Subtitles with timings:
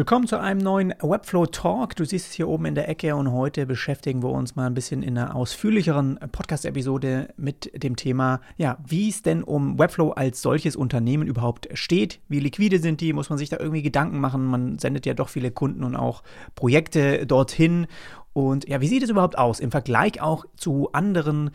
[0.00, 1.94] Willkommen zu einem neuen Webflow Talk.
[1.94, 4.72] Du siehst es hier oben in der Ecke und heute beschäftigen wir uns mal ein
[4.72, 10.40] bisschen in einer ausführlicheren Podcast-Episode mit dem Thema, ja, wie es denn um Webflow als
[10.40, 12.18] solches Unternehmen überhaupt steht.
[12.28, 13.12] Wie liquide sind die?
[13.12, 14.46] Muss man sich da irgendwie Gedanken machen?
[14.46, 16.22] Man sendet ja doch viele Kunden und auch
[16.54, 17.86] Projekte dorthin.
[18.32, 21.50] Und ja, wie sieht es überhaupt aus im Vergleich auch zu anderen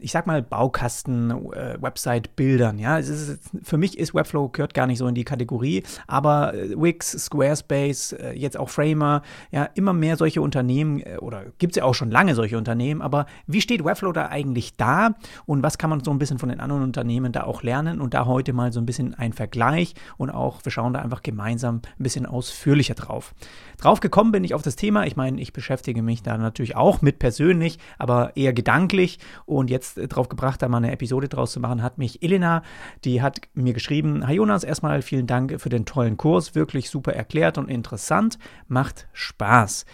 [0.00, 2.78] ich sag mal, Baukasten-Website-Bildern.
[2.78, 6.52] Äh, ja, ist, für mich ist Webflow gehört gar nicht so in die Kategorie, aber
[6.54, 11.72] äh, Wix, Squarespace, äh, jetzt auch Framer, ja, immer mehr solche Unternehmen äh, oder gibt
[11.72, 15.14] es ja auch schon lange solche Unternehmen, aber wie steht Webflow da eigentlich da
[15.46, 18.14] und was kann man so ein bisschen von den anderen Unternehmen da auch lernen und
[18.14, 21.82] da heute mal so ein bisschen ein Vergleich und auch wir schauen da einfach gemeinsam
[21.98, 23.34] ein bisschen ausführlicher drauf.
[23.78, 27.02] Drauf gekommen bin ich auf das Thema, ich meine, ich beschäftige mich da natürlich auch
[27.02, 31.52] mit persönlich, aber eher gedanklich und jetzt jetzt drauf gebracht, da mal eine Episode draus
[31.52, 32.62] zu machen, hat mich Elena,
[33.04, 37.12] die hat mir geschrieben, Hi Jonas, erstmal vielen Dank für den tollen Kurs, wirklich super
[37.12, 39.86] erklärt und interessant, macht Spaß.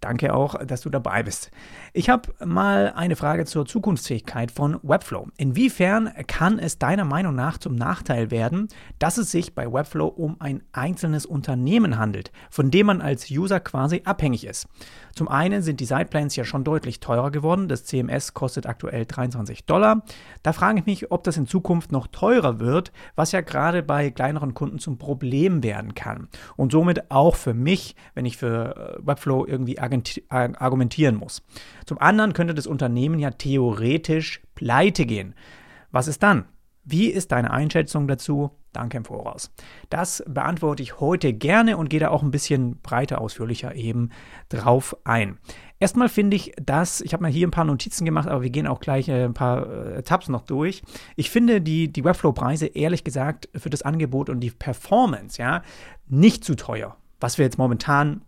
[0.00, 1.50] Danke auch, dass du dabei bist.
[1.92, 5.28] Ich habe mal eine Frage zur Zukunftsfähigkeit von Webflow.
[5.36, 10.36] Inwiefern kann es deiner Meinung nach zum Nachteil werden, dass es sich bei Webflow um
[10.40, 14.68] ein einzelnes Unternehmen handelt, von dem man als User quasi abhängig ist?
[15.14, 17.68] Zum einen sind die Sideplans ja schon deutlich teurer geworden.
[17.68, 20.02] Das CMS kostet aktuell 23 Dollar.
[20.42, 24.10] Da frage ich mich, ob das in Zukunft noch teurer wird, was ja gerade bei
[24.10, 26.28] kleineren Kunden zum Problem werden kann.
[26.56, 29.78] Und somit auch für mich, wenn ich für äh, Webflow irgendwie
[30.28, 31.42] argumentieren muss.
[31.86, 35.34] Zum anderen könnte das Unternehmen ja theoretisch pleite gehen.
[35.90, 36.46] Was ist dann?
[36.84, 38.50] Wie ist deine Einschätzung dazu?
[38.72, 39.52] Danke im Voraus.
[39.88, 44.10] Das beantworte ich heute gerne und gehe da auch ein bisschen breiter, ausführlicher eben
[44.48, 45.38] drauf ein.
[45.80, 48.68] Erstmal finde ich das, ich habe mal hier ein paar Notizen gemacht, aber wir gehen
[48.68, 50.82] auch gleich äh, ein paar äh, Tabs noch durch.
[51.16, 55.62] Ich finde die, die Webflow-Preise ehrlich gesagt für das Angebot und die Performance, ja,
[56.06, 58.22] nicht zu teuer, was wir jetzt momentan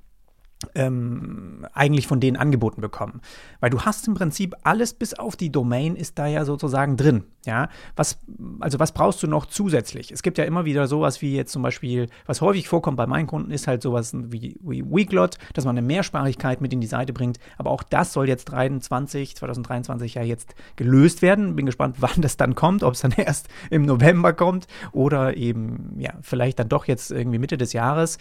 [0.75, 3.21] ähm, eigentlich von denen angeboten bekommen.
[3.61, 7.25] Weil du hast im Prinzip alles bis auf die Domain ist da ja sozusagen drin.
[7.45, 8.21] Ja, was,
[8.61, 10.13] also was brauchst du noch zusätzlich?
[10.13, 13.27] Es gibt ja immer wieder sowas wie jetzt zum Beispiel, was häufig vorkommt bei meinen
[13.27, 17.13] Kunden, ist halt sowas wie, wie Weeklot, dass man eine Mehrsprachigkeit mit in die Seite
[17.13, 17.41] bringt.
[17.59, 21.57] Aber auch das soll jetzt 23, 2023 ja jetzt gelöst werden.
[21.57, 25.97] Bin gespannt, wann das dann kommt, ob es dann erst im November kommt oder eben,
[25.99, 28.19] ja, vielleicht dann doch jetzt irgendwie Mitte des Jahres.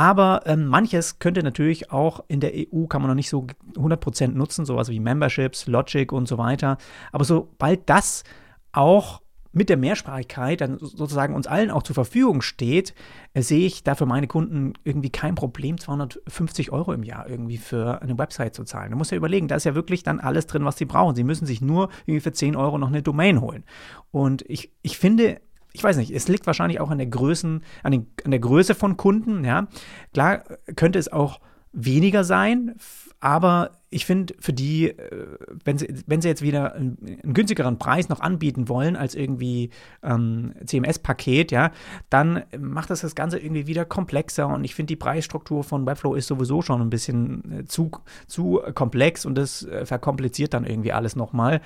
[0.00, 4.28] Aber ähm, manches könnte natürlich auch in der EU, kann man noch nicht so 100%
[4.28, 6.78] nutzen, sowas wie Memberships, Logic und so weiter.
[7.12, 8.24] Aber sobald das
[8.72, 9.20] auch
[9.52, 12.94] mit der Mehrsprachigkeit dann sozusagen uns allen auch zur Verfügung steht,
[13.34, 17.58] äh, sehe ich da für meine Kunden irgendwie kein Problem, 250 Euro im Jahr irgendwie
[17.58, 18.92] für eine Website zu zahlen.
[18.92, 21.14] Du musst ja überlegen, da ist ja wirklich dann alles drin, was sie brauchen.
[21.14, 23.64] Sie müssen sich nur irgendwie für 10 Euro noch eine Domain holen.
[24.12, 27.92] Und ich, ich finde, ich weiß nicht, es liegt wahrscheinlich auch an der Größen, an,
[27.92, 29.68] den, an der Größe von Kunden, ja.
[30.12, 30.44] Klar
[30.76, 31.40] könnte es auch
[31.72, 32.76] weniger sein,
[33.20, 35.26] aber ich finde, für die, äh,
[35.64, 39.70] wenn sie, wenn sie jetzt wieder einen, einen günstigeren Preis noch anbieten wollen als irgendwie
[40.02, 41.72] ähm, CMS-Paket, ja,
[42.08, 46.14] dann macht das das Ganze irgendwie wieder komplexer und ich finde, die Preisstruktur von Webflow
[46.14, 47.90] ist sowieso schon ein bisschen äh, zu,
[48.26, 51.60] zu komplex und das äh, verkompliziert dann irgendwie alles nochmal.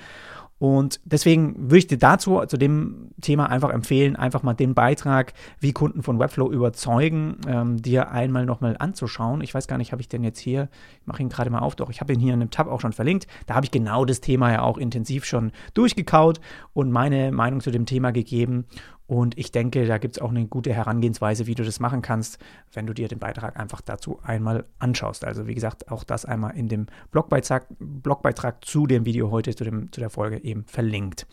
[0.57, 5.33] Und deswegen würde ich dir dazu, zu dem Thema einfach empfehlen, einfach mal den Beitrag,
[5.59, 9.41] wie Kunden von Webflow überzeugen, ähm, dir einmal nochmal anzuschauen.
[9.41, 10.69] Ich weiß gar nicht, habe ich denn jetzt hier,
[11.01, 12.79] ich mache ihn gerade mal auf, doch, ich habe ihn hier in einem Tab auch
[12.79, 13.27] schon verlinkt.
[13.47, 16.39] Da habe ich genau das Thema ja auch intensiv schon durchgekaut
[16.73, 18.65] und meine Meinung zu dem Thema gegeben.
[19.07, 22.39] Und ich denke, da gibt es auch eine gute Herangehensweise, wie du das machen kannst,
[22.73, 25.25] wenn du dir den Beitrag einfach dazu einmal anschaust.
[25.25, 29.63] Also wie gesagt, auch das einmal in dem Blogbeitrag, Blogbeitrag zu dem Video heute, zu,
[29.63, 31.27] dem, zu der Folge eben verlinkt.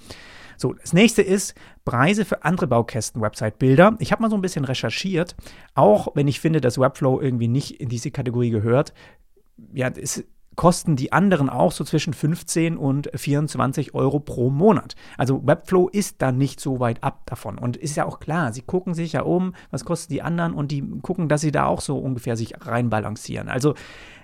[0.58, 3.96] So, das nächste ist Preise für andere Baukästen-Website-Bilder.
[4.00, 5.34] Ich habe mal so ein bisschen recherchiert,
[5.74, 8.92] auch wenn ich finde, dass Webflow irgendwie nicht in diese Kategorie gehört.
[9.72, 10.24] Ja, es
[10.56, 14.94] kosten die anderen auch so zwischen 15 und 24 Euro pro Monat.
[15.16, 17.58] Also Webflow ist da nicht so weit ab davon.
[17.58, 20.70] Und ist ja auch klar, sie gucken sich ja um, was kosten die anderen und
[20.70, 23.48] die gucken, dass sie da auch so ungefähr sich reinbalancieren.
[23.48, 23.74] Also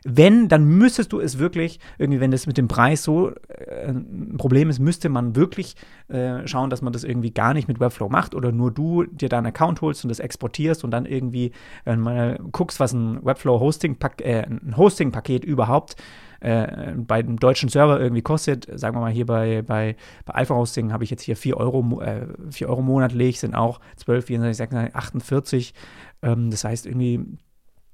[0.05, 4.37] wenn, dann müsstest du es wirklich, irgendwie, wenn das mit dem Preis so äh, ein
[4.39, 5.75] Problem ist, müsste man wirklich
[6.09, 9.29] äh, schauen, dass man das irgendwie gar nicht mit Webflow macht oder nur du dir
[9.29, 11.53] deinen Account holst und das exportierst und dann irgendwie
[11.85, 15.13] äh, mal guckst, was ein Webflow-Hosting-Paket äh, ein Hosting
[15.45, 18.69] überhaupt äh, bei dem deutschen Server irgendwie kostet.
[18.79, 22.01] Sagen wir mal hier bei, bei, bei Alpha Hosting habe ich jetzt hier 4 Euro,
[22.01, 25.75] äh, 4 Euro monatlich, sind auch 12, 24, 26, 48.
[26.23, 27.39] Ähm, das heißt irgendwie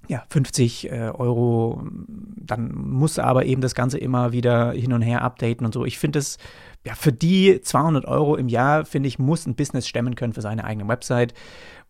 [0.08, 1.82] ja, 50 äh, Euro,
[2.36, 5.84] dann muss aber eben das Ganze immer wieder hin und her updaten und so.
[5.84, 6.38] Ich finde es,
[6.86, 10.42] ja, für die 200 Euro im Jahr, finde ich, muss ein Business stemmen können für
[10.42, 11.32] seine eigene Website.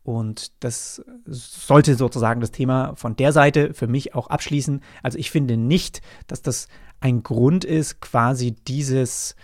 [0.05, 4.83] Und das sollte sozusagen das Thema von der Seite für mich auch abschließen.
[5.03, 6.69] Also ich finde nicht, dass das
[7.01, 9.35] ein Grund ist, quasi dieses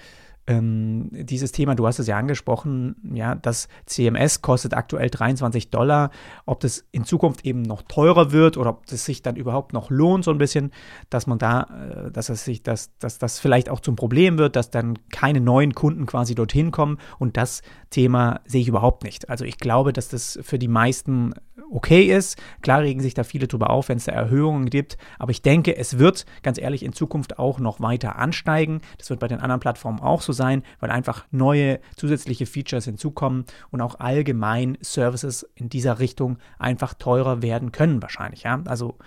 [0.51, 6.11] ähm, dieses Thema, du hast es ja angesprochen, ja, das CMS kostet aktuell 23 Dollar.
[6.45, 9.91] Ob das in Zukunft eben noch teurer wird oder ob das sich dann überhaupt noch
[9.91, 10.73] lohnt, so ein bisschen,
[11.09, 11.69] dass man da,
[12.07, 15.41] äh, dass es sich, dass, dass das vielleicht auch zum Problem wird, dass dann keine
[15.41, 16.99] neuen Kunden quasi dorthin kommen.
[17.21, 19.29] Und das Thema sehe ich überhaupt nicht.
[19.29, 21.33] Also ich glaube, dass das für die meisten
[21.71, 22.41] okay ist.
[22.63, 25.77] Klar regen sich da viele drüber auf, wenn es da Erhöhungen gibt, aber ich denke,
[25.77, 28.81] es wird ganz ehrlich in Zukunft auch noch weiter ansteigen.
[28.99, 33.45] Das wird bei den anderen Plattformen auch so sein, weil einfach neue zusätzliche Features hinzukommen
[33.71, 38.43] und auch allgemein Services in dieser Richtung einfach teurer werden können wahrscheinlich.
[38.45, 38.63] Ja?
[38.67, 38.99] Also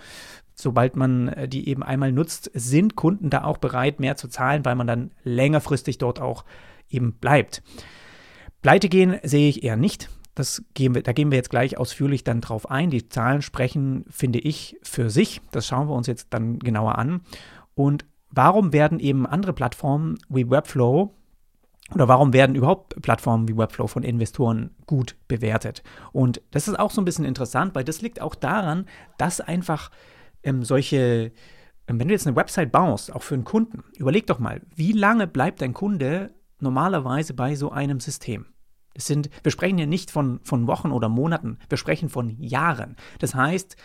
[0.54, 4.64] sobald man äh, die eben einmal nutzt, sind Kunden da auch bereit, mehr zu zahlen,
[4.64, 6.44] weil man dann längerfristig dort auch
[6.88, 7.62] eben bleibt.
[8.62, 10.08] Pleite gehen sehe ich eher nicht.
[10.34, 12.90] Das gehen wir, da gehen wir jetzt gleich ausführlich dann drauf ein.
[12.90, 15.40] Die Zahlen sprechen, finde ich, für sich.
[15.52, 17.22] Das schauen wir uns jetzt dann genauer an.
[17.74, 21.14] Und warum werden eben andere Plattformen wie Webflow
[21.92, 25.82] oder warum werden überhaupt Plattformen wie Webflow von Investoren gut bewertet?
[26.12, 28.86] Und das ist auch so ein bisschen interessant, weil das liegt auch daran,
[29.18, 29.90] dass einfach
[30.42, 31.32] ähm, solche,
[31.86, 34.92] ähm, wenn du jetzt eine Website baust, auch für einen Kunden, überleg doch mal, wie
[34.92, 38.46] lange bleibt dein Kunde normalerweise bei so einem System?
[38.94, 42.96] Das sind, wir sprechen hier nicht von, von Wochen oder Monaten, wir sprechen von Jahren.
[43.18, 43.76] Das heißt,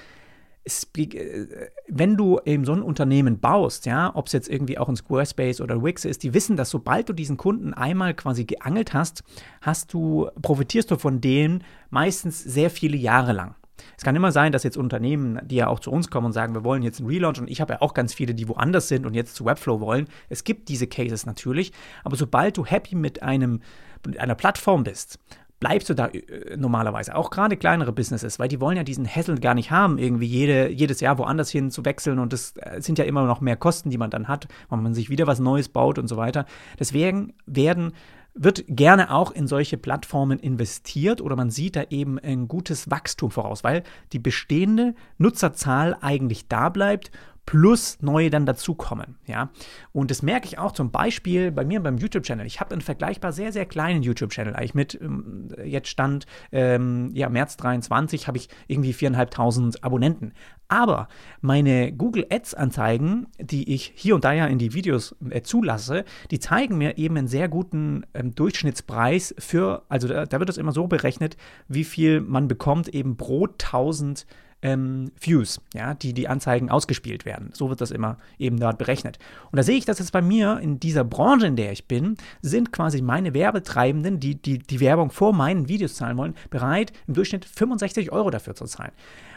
[0.64, 4.90] es, äh, wenn du eben so ein Unternehmen baust, ja, ob es jetzt irgendwie auch
[4.90, 8.94] ein Squarespace oder Wix ist, die wissen, dass sobald du diesen Kunden einmal quasi geangelt
[8.94, 9.24] hast,
[9.62, 13.56] hast du, profitierst du von denen meistens sehr viele Jahre lang.
[13.98, 16.54] Es kann immer sein, dass jetzt Unternehmen, die ja auch zu uns kommen und sagen,
[16.54, 19.06] wir wollen jetzt einen Relaunch und ich habe ja auch ganz viele, die woanders sind
[19.06, 20.08] und jetzt zu Webflow wollen.
[20.28, 21.72] Es gibt diese Cases natürlich,
[22.04, 23.62] aber sobald du happy mit einem
[24.06, 25.20] mit einer Plattform bist,
[25.60, 27.16] bleibst du da äh, normalerweise.
[27.16, 30.70] Auch gerade kleinere Businesses, weil die wollen ja diesen Hassel gar nicht haben, irgendwie jede,
[30.70, 33.90] jedes Jahr woanders hin zu wechseln und das äh, sind ja immer noch mehr Kosten,
[33.90, 36.46] die man dann hat, wenn man sich wieder was Neues baut und so weiter.
[36.80, 37.94] Deswegen werden
[38.36, 43.32] wird gerne auch in solche Plattformen investiert oder man sieht da eben ein gutes Wachstum
[43.32, 47.12] voraus, weil die bestehende Nutzerzahl eigentlich da bleibt
[47.50, 49.16] plus neue dann dazukommen.
[49.26, 49.50] Ja?
[49.92, 52.46] Und das merke ich auch zum Beispiel bei mir beim YouTube-Channel.
[52.46, 54.56] Ich habe einen vergleichbar sehr, sehr kleinen YouTube-Channel.
[54.56, 60.34] Eigentlich mit, ähm, jetzt stand, ähm, ja, März 23 habe ich irgendwie 4.500 Abonnenten.
[60.68, 61.08] Aber
[61.42, 66.38] meine Google Ads-Anzeigen, die ich hier und da ja in die Videos äh, zulasse, die
[66.38, 70.72] zeigen mir eben einen sehr guten ähm, Durchschnittspreis für, also da, da wird es immer
[70.72, 71.36] so berechnet,
[71.68, 74.28] wie viel man bekommt eben pro 1000
[74.62, 77.52] ähm, Views, ja, die die Anzeigen ausgespielt werden.
[77.54, 79.18] So wird das immer eben dort berechnet.
[79.52, 82.18] Und da sehe ich, dass es bei mir in dieser Branche, in der ich bin,
[82.42, 87.14] sind quasi meine Werbetreibenden, die, die die Werbung vor meinen Videos zahlen wollen, bereit, im
[87.14, 88.92] Durchschnitt 65 Euro dafür zu zahlen.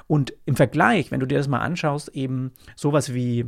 [0.06, 3.46] Und im Vergleich, wenn du dir das mal anschaust, eben sowas wie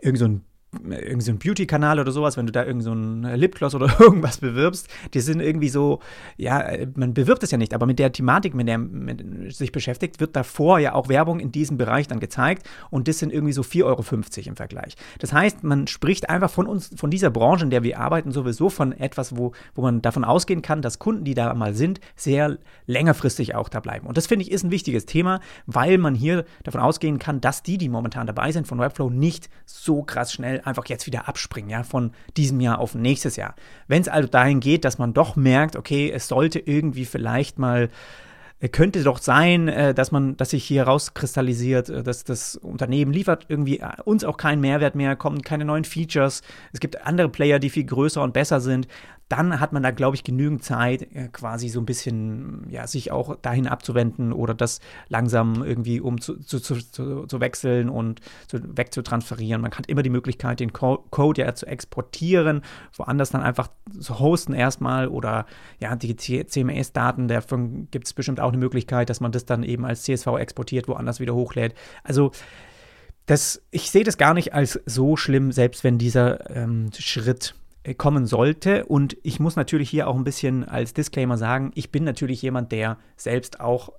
[0.00, 0.40] irgend so
[0.82, 4.38] irgendwie so ein Beauty-Kanal oder sowas, wenn du da irgend so ein Lipgloss oder irgendwas
[4.38, 6.00] bewirbst, die sind irgendwie so,
[6.36, 6.64] ja,
[6.94, 10.34] man bewirbt es ja nicht, aber mit der Thematik, mit der man sich beschäftigt, wird
[10.34, 13.84] davor ja auch Werbung in diesem Bereich dann gezeigt und das sind irgendwie so 4,50
[13.84, 14.04] Euro
[14.46, 14.96] im Vergleich.
[15.18, 18.70] Das heißt, man spricht einfach von uns, von dieser Branche, in der wir arbeiten, sowieso
[18.70, 22.58] von etwas, wo, wo man davon ausgehen kann, dass Kunden, die da mal sind, sehr
[22.86, 24.06] längerfristig auch da bleiben.
[24.06, 27.62] Und das finde ich ist ein wichtiges Thema, weil man hier davon ausgehen kann, dass
[27.62, 31.70] die, die momentan dabei sind von Webflow, nicht so krass schnell einfach jetzt wieder abspringen,
[31.70, 33.54] ja, von diesem Jahr auf nächstes Jahr.
[33.88, 37.88] Wenn es also dahin geht, dass man doch merkt, okay, es sollte irgendwie vielleicht mal
[38.62, 43.12] äh, könnte doch sein, äh, dass man, dass sich hier rauskristallisiert, äh, dass das Unternehmen
[43.12, 46.42] liefert irgendwie uns auch keinen Mehrwert mehr, kommen keine neuen Features.
[46.72, 48.86] Es gibt andere Player, die viel größer und besser sind
[49.32, 53.10] dann hat man da, glaube ich, genügend Zeit, äh, quasi so ein bisschen, ja, sich
[53.10, 58.58] auch dahin abzuwenden oder das langsam irgendwie um zu, zu, zu, zu wechseln und zu,
[58.76, 59.62] wegzutransferieren.
[59.62, 62.60] Man hat immer die Möglichkeit, den Code ja zu exportieren,
[62.94, 65.46] woanders dann einfach zu hosten erstmal oder
[65.80, 69.86] ja, die CMS-Daten, davon gibt es bestimmt auch eine Möglichkeit, dass man das dann eben
[69.86, 71.72] als CSV exportiert, woanders wieder hochlädt.
[72.04, 72.32] Also,
[73.24, 77.54] das, ich sehe das gar nicht als so schlimm, selbst wenn dieser ähm, Schritt
[77.96, 78.86] kommen sollte.
[78.86, 82.72] Und ich muss natürlich hier auch ein bisschen als Disclaimer sagen, ich bin natürlich jemand,
[82.72, 83.90] der selbst auch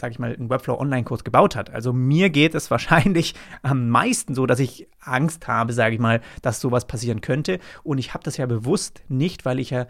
[0.00, 1.70] sage ich mal, einen Webflow-Online-Kurs gebaut hat.
[1.70, 6.20] Also mir geht es wahrscheinlich am meisten so, dass ich Angst habe, sage ich mal,
[6.42, 7.60] dass sowas passieren könnte.
[7.84, 9.86] Und ich habe das ja bewusst nicht, weil ich ja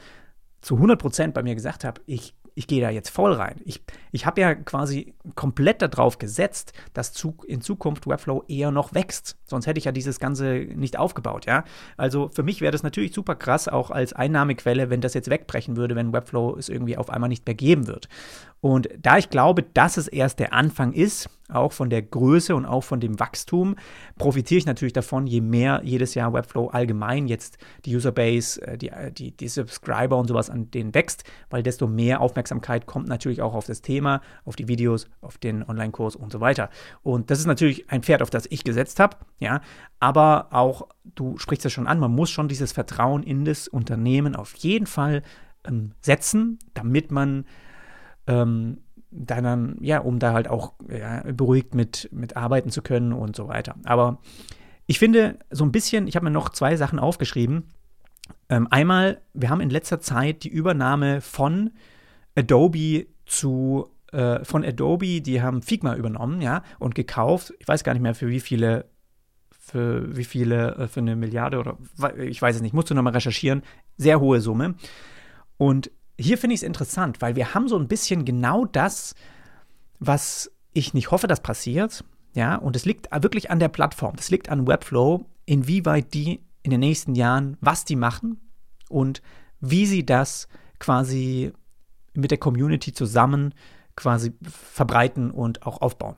[0.60, 3.60] zu 100 Prozent bei mir gesagt habe, ich ich gehe da jetzt voll rein.
[3.64, 7.12] Ich, ich habe ja quasi komplett darauf gesetzt, dass
[7.46, 9.36] in Zukunft Webflow eher noch wächst.
[9.46, 11.64] Sonst hätte ich ja dieses Ganze nicht aufgebaut, ja.
[11.96, 15.76] Also für mich wäre das natürlich super krass, auch als Einnahmequelle, wenn das jetzt wegbrechen
[15.76, 18.08] würde, wenn Webflow es irgendwie auf einmal nicht mehr geben wird.
[18.60, 22.64] Und da ich glaube, dass es erst der Anfang ist, auch von der Größe und
[22.64, 23.76] auch von dem Wachstum,
[24.18, 28.88] profitiere ich natürlich davon, je mehr jedes Jahr Webflow allgemein jetzt die Userbase, äh, die,
[28.88, 33.42] äh, die, die Subscriber und sowas an denen wächst, weil desto mehr Aufmerksamkeit kommt natürlich
[33.42, 36.70] auch auf das Thema, auf die Videos, auf den Online-Kurs und so weiter.
[37.02, 39.60] Und das ist natürlich ein Pferd, auf das ich gesetzt habe, ja,
[39.98, 44.36] aber auch, du sprichst es schon an, man muss schon dieses Vertrauen in das Unternehmen
[44.36, 45.22] auf jeden Fall
[45.66, 47.44] ähm, setzen, damit man
[48.26, 48.78] ähm,
[49.10, 53.48] dann, ja, um da halt auch ja, beruhigt mit, mit arbeiten zu können und so
[53.48, 53.74] weiter.
[53.84, 54.20] Aber
[54.86, 57.64] ich finde so ein bisschen, ich habe mir noch zwei Sachen aufgeschrieben.
[58.48, 61.70] Ähm, einmal, wir haben in letzter Zeit die Übernahme von
[62.36, 67.54] Adobe zu äh, von Adobe, die haben Figma übernommen, ja, und gekauft.
[67.58, 68.86] Ich weiß gar nicht mehr für wie viele
[69.70, 71.78] für wie viele, äh, für eine Milliarde oder
[72.18, 73.62] ich weiß es nicht, musst du nochmal recherchieren.
[73.96, 74.74] Sehr hohe Summe.
[75.56, 79.14] Und hier finde ich es interessant, weil wir haben so ein bisschen genau das,
[79.98, 82.04] was ich nicht hoffe, dass passiert.
[82.34, 84.14] Ja, und es liegt wirklich an der Plattform.
[84.16, 88.40] Das liegt an Webflow, inwieweit die in den nächsten Jahren, was die machen
[88.88, 89.22] und
[89.60, 90.46] wie sie das
[90.78, 91.52] quasi
[92.14, 93.54] mit der Community zusammen
[93.96, 96.16] quasi verbreiten und auch aufbauen.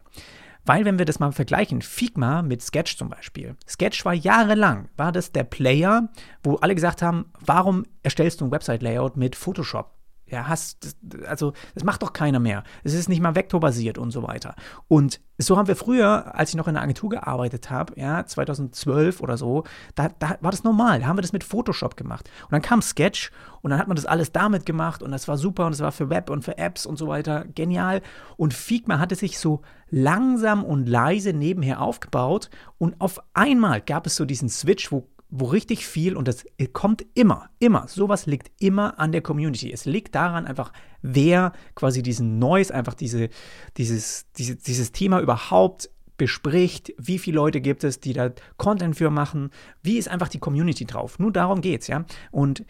[0.64, 3.56] Weil, wenn wir das mal vergleichen, Figma mit Sketch zum Beispiel.
[3.68, 6.08] Sketch war jahrelang, war das der Player,
[6.42, 10.01] wo alle gesagt haben, warum erstellst du ein Website-Layout mit Photoshop?
[10.32, 10.96] Ja, hast,
[11.26, 12.64] also das macht doch keiner mehr.
[12.84, 14.54] Es ist nicht mal vektorbasiert und so weiter.
[14.88, 19.20] Und so haben wir früher, als ich noch in der Agentur gearbeitet habe, ja, 2012
[19.20, 21.00] oder so, da, da war das normal.
[21.00, 22.30] Da haben wir das mit Photoshop gemacht.
[22.44, 25.36] Und dann kam Sketch und dann hat man das alles damit gemacht und das war
[25.36, 28.00] super und das war für Web und für Apps und so weiter genial.
[28.38, 29.60] Und Figma hatte sich so
[29.90, 32.48] langsam und leise nebenher aufgebaut
[32.78, 37.06] und auf einmal gab es so diesen Switch, wo wo richtig viel, und das kommt
[37.14, 39.72] immer, immer, sowas liegt immer an der Community.
[39.72, 43.30] Es liegt daran einfach, wer quasi diesen Noise, einfach diese,
[43.78, 49.08] dieses, diese, dieses Thema überhaupt bespricht, wie viele Leute gibt es, die da Content für
[49.08, 49.50] machen,
[49.82, 51.18] wie ist einfach die Community drauf.
[51.18, 52.04] Nur darum geht's, ja.
[52.30, 52.66] Und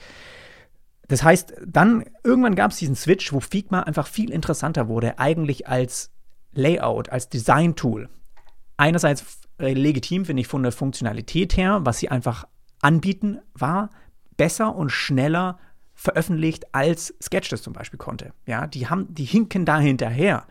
[1.09, 5.67] das heißt, dann irgendwann gab es diesen Switch, wo Figma einfach viel interessanter wurde, eigentlich
[5.67, 6.13] als
[6.53, 8.09] Layout, als Design-Tool.
[8.77, 12.47] Einerseits legitim, finde ich, von der Funktionalität her, was sie einfach
[12.81, 13.91] anbieten, war
[14.37, 15.59] besser und schneller
[15.95, 18.33] veröffentlicht, als Sketch das zum Beispiel konnte.
[18.47, 20.47] Ja, die haben, die hinken da hinterher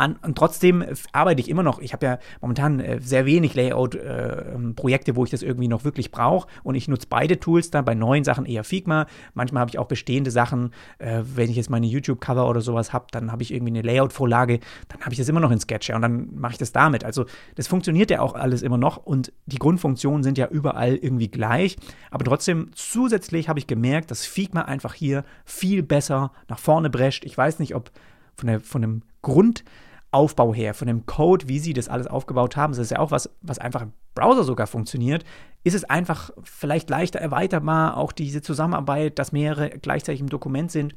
[0.00, 1.78] an, und trotzdem arbeite ich immer noch.
[1.78, 6.10] Ich habe ja momentan äh, sehr wenig Layout-Projekte, äh, wo ich das irgendwie noch wirklich
[6.10, 6.48] brauche.
[6.62, 7.84] Und ich nutze beide Tools dann.
[7.84, 9.06] Bei neuen Sachen eher Figma.
[9.34, 10.72] Manchmal habe ich auch bestehende Sachen.
[10.98, 14.60] Äh, wenn ich jetzt meine YouTube-Cover oder sowas habe, dann habe ich irgendwie eine Layout-Vorlage.
[14.88, 15.90] Dann habe ich das immer noch in Sketch.
[15.90, 17.04] Und dann mache ich das damit.
[17.04, 18.96] Also, das funktioniert ja auch alles immer noch.
[18.96, 21.76] Und die Grundfunktionen sind ja überall irgendwie gleich.
[22.10, 27.24] Aber trotzdem, zusätzlich habe ich gemerkt, dass Figma einfach hier viel besser nach vorne brescht.
[27.24, 27.90] Ich weiß nicht, ob
[28.36, 29.64] von, der, von dem Grund
[30.12, 33.10] Aufbau her, von dem Code, wie sie das alles aufgebaut haben, das ist ja auch
[33.10, 35.24] was, was einfach im Browser sogar funktioniert,
[35.62, 40.94] ist es einfach vielleicht leichter erweiterbar, auch diese Zusammenarbeit, dass mehrere gleichzeitig im Dokument sind,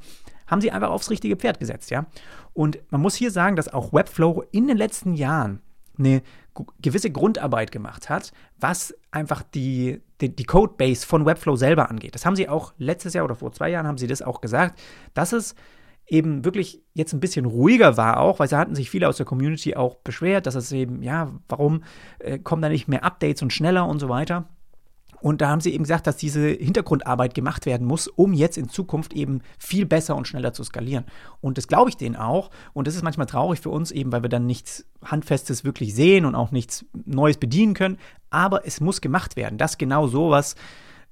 [0.47, 2.05] haben sie einfach aufs richtige Pferd gesetzt, ja.
[2.53, 5.61] Und man muss hier sagen, dass auch Webflow in den letzten Jahren
[5.97, 6.21] eine
[6.81, 12.15] gewisse Grundarbeit gemacht hat, was einfach die, die, die Codebase von Webflow selber angeht.
[12.15, 14.79] Das haben sie auch letztes Jahr oder vor zwei Jahren haben sie das auch gesagt,
[15.13, 15.55] dass es
[16.13, 19.25] eben wirklich jetzt ein bisschen ruhiger war auch, weil sie hatten sich viele aus der
[19.25, 21.83] Community auch beschwert, dass es eben, ja, warum
[22.19, 24.45] äh, kommen da nicht mehr Updates und schneller und so weiter.
[25.21, 28.69] Und da haben sie eben gesagt, dass diese Hintergrundarbeit gemacht werden muss, um jetzt in
[28.69, 31.05] Zukunft eben viel besser und schneller zu skalieren.
[31.41, 32.51] Und das glaube ich denen auch.
[32.73, 36.25] Und das ist manchmal traurig für uns eben, weil wir dann nichts Handfestes wirklich sehen
[36.25, 37.97] und auch nichts Neues bedienen können.
[38.29, 40.55] Aber es muss gemacht werden, dass genau sowas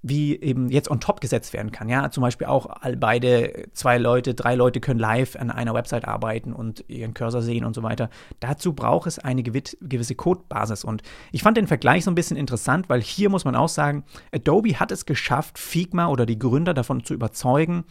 [0.04, 1.88] wie eben jetzt on top gesetzt werden kann.
[1.88, 6.08] Ja, zum Beispiel auch all beide, zwei Leute, drei Leute können live an einer Website
[6.08, 8.10] arbeiten und ihren Cursor sehen und so weiter.
[8.40, 10.84] Dazu braucht es eine gewisse Codebasis.
[10.84, 14.04] Und ich fand den Vergleich so ein bisschen interessant, weil hier muss man auch sagen,
[14.34, 17.84] Adobe hat es geschafft, Figma oder die Gründer davon zu überzeugen,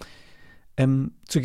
[0.77, 1.43] ähm, zu,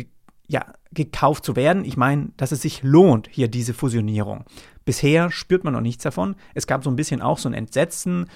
[0.48, 1.84] ja, gekauft zu werden.
[1.84, 4.44] Ich meine, dass es sich lohnt, hier diese Fusionierung.
[4.84, 6.34] Bisher spürt man noch nichts davon.
[6.54, 8.26] Es gab so ein bisschen auch so ein Entsetzen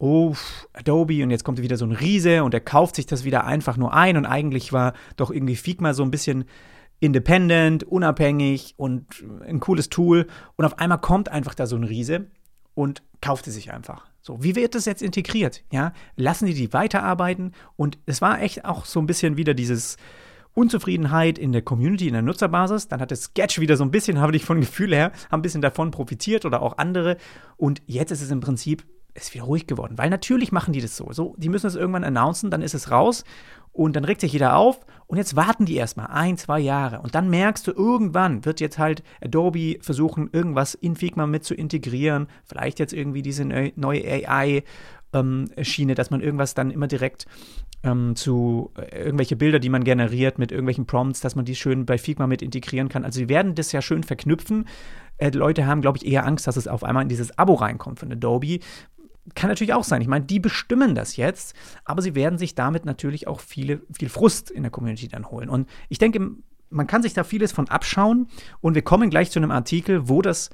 [0.00, 0.34] oh,
[0.72, 3.76] Adobe und jetzt kommt wieder so ein Riese und er kauft sich das wieder einfach
[3.76, 6.44] nur ein und eigentlich war doch irgendwie Figma so ein bisschen
[7.00, 9.06] independent, unabhängig und
[9.46, 10.26] ein cooles Tool
[10.56, 12.26] und auf einmal kommt einfach da so ein Riese
[12.74, 14.06] und kauft es sich einfach.
[14.22, 15.62] So, wie wird das jetzt integriert?
[15.70, 19.96] Ja, lassen die die weiterarbeiten und es war echt auch so ein bisschen wieder dieses
[20.52, 22.88] Unzufriedenheit in der Community, in der Nutzerbasis.
[22.88, 25.62] Dann hat der Sketch wieder so ein bisschen, habe ich von Gefühl her, ein bisschen
[25.62, 27.18] davon profitiert oder auch andere.
[27.56, 29.98] Und jetzt ist es im Prinzip ist wieder ruhig geworden.
[29.98, 31.12] Weil natürlich machen die das so.
[31.12, 33.24] so die müssen es irgendwann announcen, dann ist es raus
[33.72, 37.00] und dann regt sich jeder auf und jetzt warten die erstmal ein, zwei Jahre.
[37.00, 41.54] Und dann merkst du, irgendwann wird jetzt halt Adobe versuchen, irgendwas in Figma mit zu
[41.54, 42.28] integrieren.
[42.44, 44.62] Vielleicht jetzt irgendwie diese neue AI
[45.12, 47.26] ähm, Schiene, dass man irgendwas dann immer direkt
[47.82, 51.86] ähm, zu äh, irgendwelche Bilder, die man generiert mit irgendwelchen Prompts, dass man die schön
[51.86, 53.04] bei Figma mit integrieren kann.
[53.04, 54.66] Also sie werden das ja schön verknüpfen.
[55.16, 57.98] Äh, Leute haben, glaube ich, eher Angst, dass es auf einmal in dieses Abo reinkommt
[57.98, 58.60] von Adobe.
[59.34, 60.02] Kann natürlich auch sein.
[60.02, 64.08] Ich meine, die bestimmen das jetzt, aber sie werden sich damit natürlich auch viele, viel
[64.08, 65.48] Frust in der Community dann holen.
[65.48, 66.30] Und ich denke,
[66.70, 68.28] man kann sich da vieles von abschauen
[68.60, 70.50] und wir kommen gleich zu einem Artikel, wo das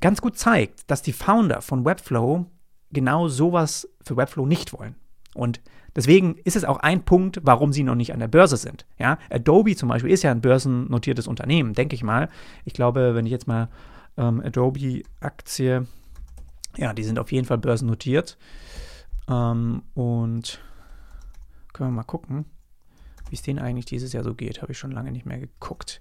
[0.00, 2.46] ganz gut zeigt, dass die Founder von Webflow
[2.92, 4.96] genau sowas für Webflow nicht wollen.
[5.34, 5.60] Und
[5.94, 8.86] deswegen ist es auch ein Punkt, warum sie noch nicht an der Börse sind.
[8.98, 12.28] Ja, Adobe zum Beispiel ist ja ein börsennotiertes Unternehmen, denke ich mal.
[12.64, 13.68] Ich glaube, wenn ich jetzt mal
[14.16, 15.86] ähm, Adobe-Aktie,
[16.78, 18.38] ja, die sind auf jeden Fall börsennotiert.
[19.28, 20.60] Ähm, und
[21.74, 22.46] können wir mal gucken,
[23.28, 24.62] wie es denen eigentlich dieses Jahr so geht.
[24.62, 26.00] Habe ich schon lange nicht mehr geguckt.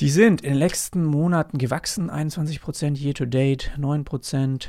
[0.00, 4.68] Die sind in den letzten Monaten gewachsen, 21% year to date, 9%,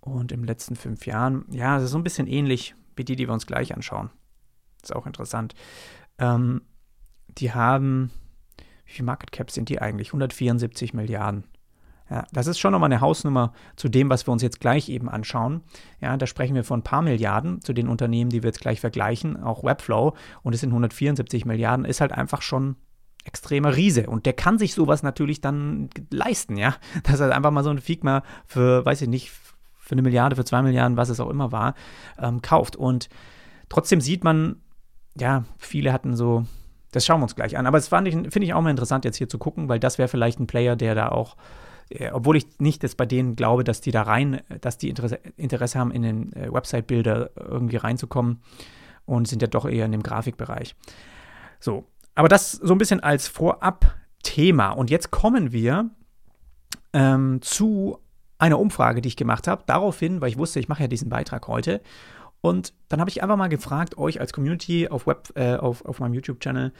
[0.00, 3.28] und im letzten fünf Jahren, ja, das ist so ein bisschen ähnlich wie die, die
[3.28, 4.10] wir uns gleich anschauen.
[4.82, 5.54] ist auch interessant.
[6.18, 6.62] Ähm,
[7.28, 8.10] die haben,
[8.86, 10.08] wie viel Market Cap sind die eigentlich?
[10.08, 11.44] 174 Milliarden.
[12.10, 15.08] Ja, das ist schon nochmal eine Hausnummer zu dem, was wir uns jetzt gleich eben
[15.08, 15.62] anschauen.
[16.00, 18.80] Ja, da sprechen wir von ein paar Milliarden zu den Unternehmen, die wir jetzt gleich
[18.80, 20.14] vergleichen, auch Webflow.
[20.42, 22.76] Und es sind 174 Milliarden, ist halt einfach schon
[23.24, 24.06] extremer Riese.
[24.06, 26.74] Und der kann sich sowas natürlich dann leisten, ja.
[27.04, 29.30] Dass er einfach mal so ein Figma für, weiß ich nicht,
[29.76, 31.74] für eine Milliarde, für zwei Milliarden, was es auch immer war,
[32.18, 32.76] ähm, kauft.
[32.76, 33.08] Und
[33.68, 34.56] trotzdem sieht man,
[35.18, 36.46] ja, viele hatten so,
[36.92, 37.66] das schauen wir uns gleich an.
[37.66, 40.40] Aber das finde ich auch mal interessant, jetzt hier zu gucken, weil das wäre vielleicht
[40.40, 41.36] ein Player, der da auch
[41.90, 45.18] äh, obwohl ich nicht jetzt bei denen glaube, dass die da rein, dass die Interesse,
[45.36, 48.40] Interesse haben, in den äh, Website-Bilder irgendwie reinzukommen
[49.06, 50.76] und sind ja doch eher in dem Grafikbereich.
[51.60, 54.70] So, aber das so ein bisschen als Vorab-Thema.
[54.70, 55.90] Und jetzt kommen wir
[56.92, 57.98] ähm, zu
[58.38, 61.48] eine Umfrage, die ich gemacht habe, daraufhin, weil ich wusste, ich mache ja diesen Beitrag
[61.48, 61.80] heute.
[62.40, 65.98] Und dann habe ich einfach mal gefragt, euch als Community auf, Web, äh, auf, auf
[65.98, 66.72] meinem YouTube-Channel,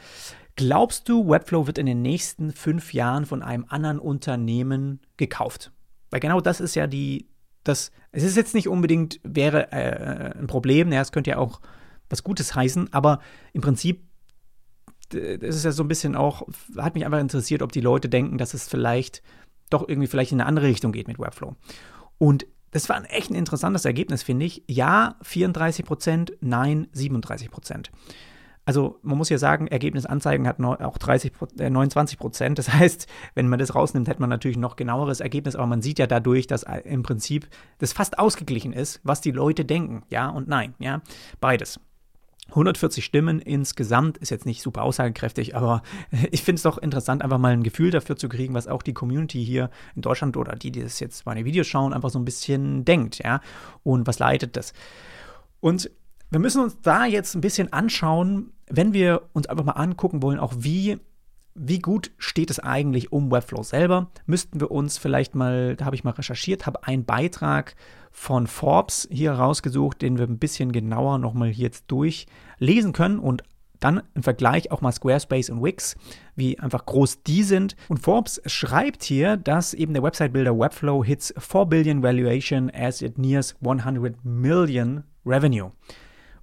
[0.59, 5.71] glaubst du, Webflow wird in den nächsten fünf Jahren von einem anderen Unternehmen gekauft?
[6.09, 7.29] Weil genau das ist ja die,
[7.63, 11.61] das, es ist jetzt nicht unbedingt, wäre äh, ein Problem, ja, es könnte ja auch
[12.09, 13.21] was Gutes heißen, aber
[13.53, 14.03] im Prinzip,
[15.11, 16.45] das ist ja so ein bisschen auch,
[16.75, 19.23] hat mich einfach interessiert, ob die Leute denken, dass es vielleicht
[19.69, 21.55] doch irgendwie vielleicht in eine andere Richtung geht mit Webflow.
[22.17, 24.61] Und das war ein echt ein interessantes Ergebnis, finde ich.
[24.67, 27.91] Ja, 34 Prozent, nein, 37 Prozent.
[28.65, 32.59] Also man muss ja sagen, Ergebnisanzeigen hat auch 30, äh, 29 Prozent.
[32.59, 35.55] Das heißt, wenn man das rausnimmt, hätte man natürlich noch genaueres Ergebnis.
[35.55, 37.47] Aber man sieht ja dadurch, dass äh, im Prinzip
[37.79, 40.03] das fast ausgeglichen ist, was die Leute denken.
[40.09, 40.75] Ja und nein.
[40.79, 41.01] Ja,
[41.39, 41.79] beides.
[42.49, 45.83] 140 Stimmen insgesamt ist jetzt nicht super aussagekräftig, aber
[46.31, 48.93] ich finde es doch interessant, einfach mal ein Gefühl dafür zu kriegen, was auch die
[48.93, 52.25] Community hier in Deutschland oder die, die das jetzt meine Videos schauen, einfach so ein
[52.25, 53.41] bisschen denkt, ja.
[53.83, 54.73] Und was leitet das?
[55.59, 55.91] Und
[56.29, 60.39] wir müssen uns da jetzt ein bisschen anschauen, wenn wir uns einfach mal angucken wollen,
[60.39, 60.99] auch wie
[61.61, 64.09] wie gut steht es eigentlich um Webflow selber?
[64.25, 67.75] Müssten wir uns vielleicht mal, da habe ich mal recherchiert, habe einen Beitrag
[68.11, 73.43] von Forbes hier rausgesucht, den wir ein bisschen genauer nochmal jetzt durchlesen können und
[73.81, 75.95] dann im Vergleich auch mal Squarespace und Wix,
[76.35, 77.75] wie einfach groß die sind.
[77.87, 83.17] Und Forbes schreibt hier, dass eben der Website-Builder Webflow hits 4 Billion Valuation as it
[83.17, 85.71] nears 100 Million Revenue.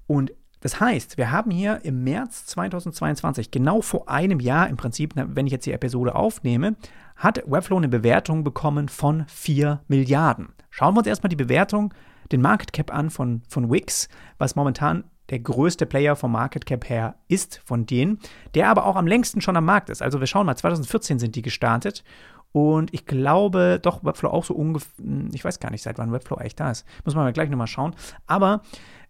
[0.06, 5.12] Und das heißt, wir haben hier im März 2022, genau vor einem Jahr im Prinzip,
[5.14, 6.76] wenn ich jetzt die Episode aufnehme,
[7.14, 10.48] hat Webflow eine Bewertung bekommen von 4 Milliarden.
[10.70, 11.92] Schauen wir uns erstmal die Bewertung,
[12.32, 16.88] den Market Cap an von, von Wix, was momentan der größte Player vom Market Cap
[16.88, 18.20] her ist von denen,
[18.54, 20.02] der aber auch am längsten schon am Markt ist.
[20.02, 22.04] Also wir schauen mal, 2014 sind die gestartet
[22.52, 26.36] und ich glaube, doch, Webflow auch so ungefähr, ich weiß gar nicht, seit wann Webflow
[26.36, 26.86] eigentlich da ist.
[27.04, 27.94] Muss man gleich nochmal schauen.
[28.26, 28.62] Aber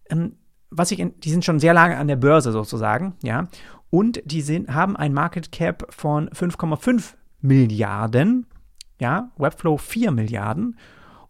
[0.09, 0.35] ähm,
[0.69, 3.47] was ich, in, die sind schon sehr lange an der Börse sozusagen, ja.
[3.89, 8.45] Und die sind, haben ein Market Cap von 5,5 Milliarden,
[8.99, 10.75] ja, Webflow 4 Milliarden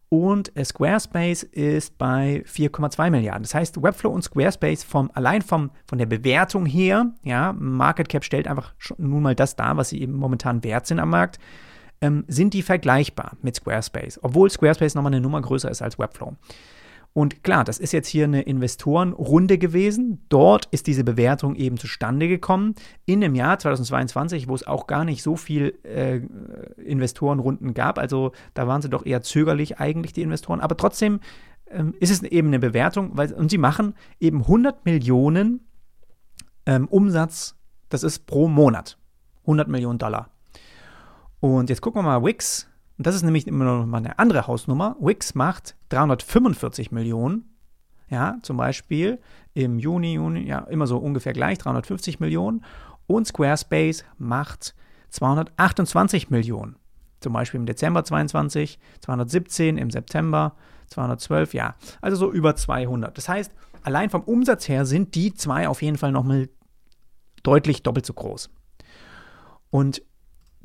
[0.09, 3.43] und Squarespace ist bei 4,2 Milliarden.
[3.43, 8.23] Das heißt, Webflow und Squarespace vom, allein vom, von der Bewertung her, ja, Market Cap
[8.23, 11.39] stellt einfach nun mal das dar, was sie eben momentan wert sind am Markt,
[11.99, 16.35] ähm, sind die vergleichbar mit Squarespace, obwohl Squarespace nochmal eine Nummer größer ist als Webflow.
[17.13, 20.23] Und klar, das ist jetzt hier eine Investorenrunde gewesen.
[20.29, 22.75] Dort ist diese Bewertung eben zustande gekommen.
[23.05, 26.21] In dem Jahr 2022, wo es auch gar nicht so viel äh,
[26.79, 27.97] Investorenrunden gab.
[27.97, 30.59] Also da waren sie doch eher zögerlich eigentlich, die Investoren.
[30.59, 31.19] Aber trotzdem
[31.69, 35.61] ähm, ist es eben eine Bewertung, weil, und sie machen eben 100 Millionen
[36.67, 37.55] ähm, Umsatz,
[37.89, 38.97] das ist pro Monat.
[39.41, 40.29] 100 Millionen Dollar.
[41.39, 42.67] Und jetzt gucken wir mal Wix.
[42.97, 44.95] Und das ist nämlich immer noch mal eine andere Hausnummer.
[44.99, 47.53] Wix macht 345 Millionen.
[48.09, 49.19] Ja, zum Beispiel
[49.53, 52.63] im Juni, Juni, ja, immer so ungefähr gleich, 350 Millionen.
[53.05, 54.75] Und Squarespace macht
[55.09, 56.77] 228 Millionen.
[57.19, 60.55] Zum Beispiel im Dezember 22, 217 im September,
[60.87, 61.75] 212, ja.
[62.01, 63.17] Also so über 200.
[63.17, 63.51] Das heißt,
[63.83, 66.49] allein vom Umsatz her sind die zwei auf jeden Fall nochmal
[67.43, 68.49] deutlich doppelt so groß.
[69.69, 70.01] Und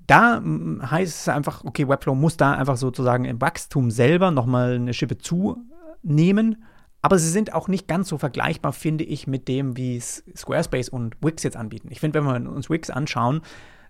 [0.06, 4.74] da mm, heißt es einfach, okay, Webflow muss da einfach sozusagen im Wachstum selber nochmal
[4.74, 6.64] eine Schippe zunehmen.
[7.04, 10.88] Aber sie sind auch nicht ganz so vergleichbar, finde ich, mit dem, wie es Squarespace
[10.88, 11.88] und Wix jetzt anbieten.
[11.90, 13.40] Ich finde, wenn wir uns Wix anschauen,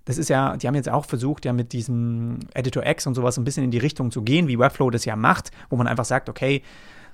[0.07, 3.37] das ist ja, die haben jetzt auch versucht, ja mit diesem Editor X und sowas
[3.39, 6.07] ein bisschen in die Richtung zu gehen, wie Webflow das ja macht, wo man einfach
[6.07, 6.63] sagt, okay,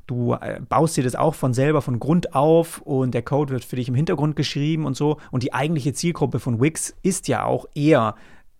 [0.06, 3.64] du äh, baust dir das auch von selber von Grund auf und der Code wird
[3.64, 5.18] für dich im Hintergrund geschrieben und so.
[5.30, 8.14] Und die eigentliche Zielgruppe von Wix ist ja auch eher,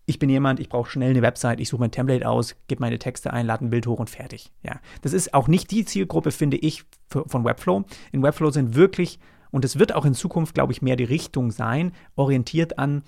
[0.09, 2.99] ich bin jemand, ich brauche schnell eine Website, ich suche mein Template aus, gebe meine
[2.99, 4.51] Texte ein, lade ein Bild hoch und fertig.
[4.63, 7.85] Ja, das ist auch nicht die Zielgruppe, finde ich, für, von Webflow.
[8.11, 9.19] In Webflow sind wirklich,
[9.51, 13.03] und es wird auch in Zukunft, glaube ich, mehr die Richtung sein, orientiert an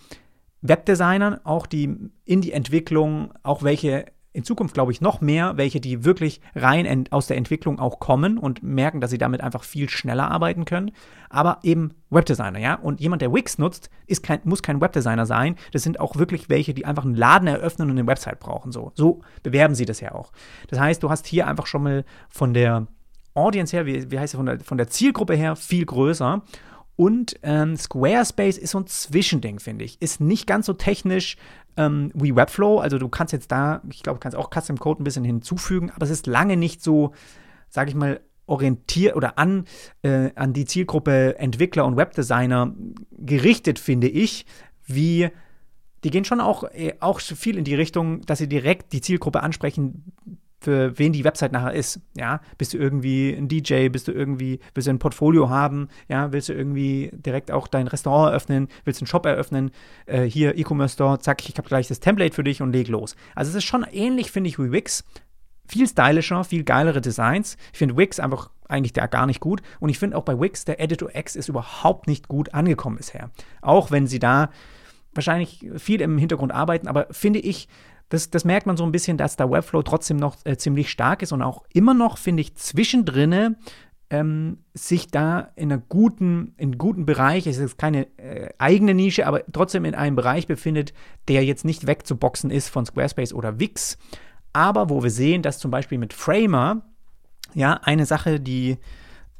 [0.60, 5.80] Webdesignern, auch die in die Entwicklung, auch welche in Zukunft, glaube ich, noch mehr, welche,
[5.80, 9.88] die wirklich rein aus der Entwicklung auch kommen und merken, dass sie damit einfach viel
[9.88, 10.92] schneller arbeiten können.
[11.28, 12.74] Aber eben Webdesigner, ja.
[12.74, 15.56] Und jemand, der Wix nutzt, ist kein, muss kein Webdesigner sein.
[15.72, 18.70] Das sind auch wirklich welche, die einfach einen Laden eröffnen und eine Website brauchen.
[18.70, 20.30] So, so bewerben sie das ja auch.
[20.68, 22.86] Das heißt, du hast hier einfach schon mal von der
[23.34, 26.42] Audience her, wie, wie heißt es, von der, von der Zielgruppe her viel größer.
[27.00, 30.02] Und ähm, Squarespace ist so ein Zwischending, finde ich.
[30.02, 31.38] Ist nicht ganz so technisch
[31.78, 32.78] ähm, wie Webflow.
[32.78, 36.04] Also du kannst jetzt da, ich glaube, kannst auch Custom Code ein bisschen hinzufügen, aber
[36.04, 37.14] es ist lange nicht so,
[37.70, 39.64] sage ich mal, orientiert oder an,
[40.02, 42.74] äh, an die Zielgruppe Entwickler und Webdesigner
[43.12, 44.44] gerichtet, finde ich,
[44.84, 45.30] wie
[46.04, 49.42] die gehen schon auch, äh, auch viel in die Richtung, dass sie direkt die Zielgruppe
[49.42, 50.12] ansprechen,
[50.61, 52.01] für wen die Website nachher ist.
[52.16, 56.33] Ja, bist du irgendwie ein DJ, bist du irgendwie, willst du ein Portfolio haben, ja,
[56.33, 59.70] willst du irgendwie direkt auch dein Restaurant eröffnen, willst du einen Shop eröffnen,
[60.07, 63.16] äh, hier E-Commerce Store, zack, ich habe gleich das Template für dich und leg los.
[63.35, 65.05] Also es ist schon ähnlich, finde ich, wie Wix.
[65.66, 67.57] Viel stylischer, viel geilere Designs.
[67.73, 69.62] Ich finde Wix einfach eigentlich da gar nicht gut.
[69.79, 73.31] Und ich finde auch bei Wix, der Editor X ist überhaupt nicht gut angekommen bisher.
[73.62, 74.51] Auch wenn sie da
[75.14, 77.68] wahrscheinlich viel im Hintergrund arbeiten, aber finde ich,
[78.11, 81.23] das, das merkt man so ein bisschen, dass der Webflow trotzdem noch äh, ziemlich stark
[81.23, 83.57] ist und auch immer noch, finde ich, zwischendrin
[84.11, 89.27] ähm, sich da in einer guten, in guten Bereich, es ist keine äh, eigene Nische,
[89.27, 90.92] aber trotzdem in einem Bereich befindet,
[91.29, 93.96] der jetzt nicht wegzuboxen ist von Squarespace oder Wix,
[94.53, 96.83] aber wo wir sehen, dass zum Beispiel mit Framer,
[97.55, 98.79] ja, eine Sache, die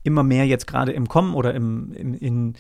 [0.05, 2.55] immer mehr jetzt gerade im Kommen oder im, im in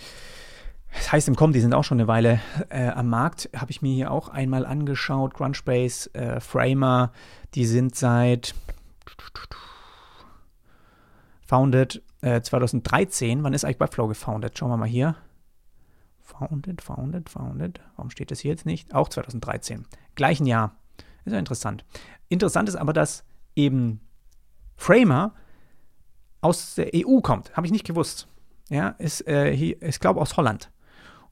[0.94, 3.50] das heißt im Kommen, die sind auch schon eine Weile äh, am Markt.
[3.57, 5.35] Habe ich mir hier auch einmal angeschaut.
[5.35, 7.12] Crunchbase, äh, Framer,
[7.55, 8.55] die sind seit
[11.46, 13.42] founded äh, 2013.
[13.42, 14.59] Wann ist eigentlich Webflow gefounded?
[14.59, 15.16] Schauen wir mal hier.
[16.20, 17.81] Founded, founded, founded.
[17.96, 18.94] Warum steht das hier jetzt nicht?
[18.94, 19.87] Auch 2013.
[20.14, 20.76] Gleichen Jahr.
[21.24, 21.85] Ist ja interessant.
[22.29, 23.24] Interessant ist aber, dass
[23.57, 24.00] eben
[24.76, 25.35] Framer
[26.40, 27.55] aus der EU kommt.
[27.57, 28.29] Habe ich nicht gewusst.
[28.68, 30.70] Ja, ist, äh, hier, ich glaube aus Holland.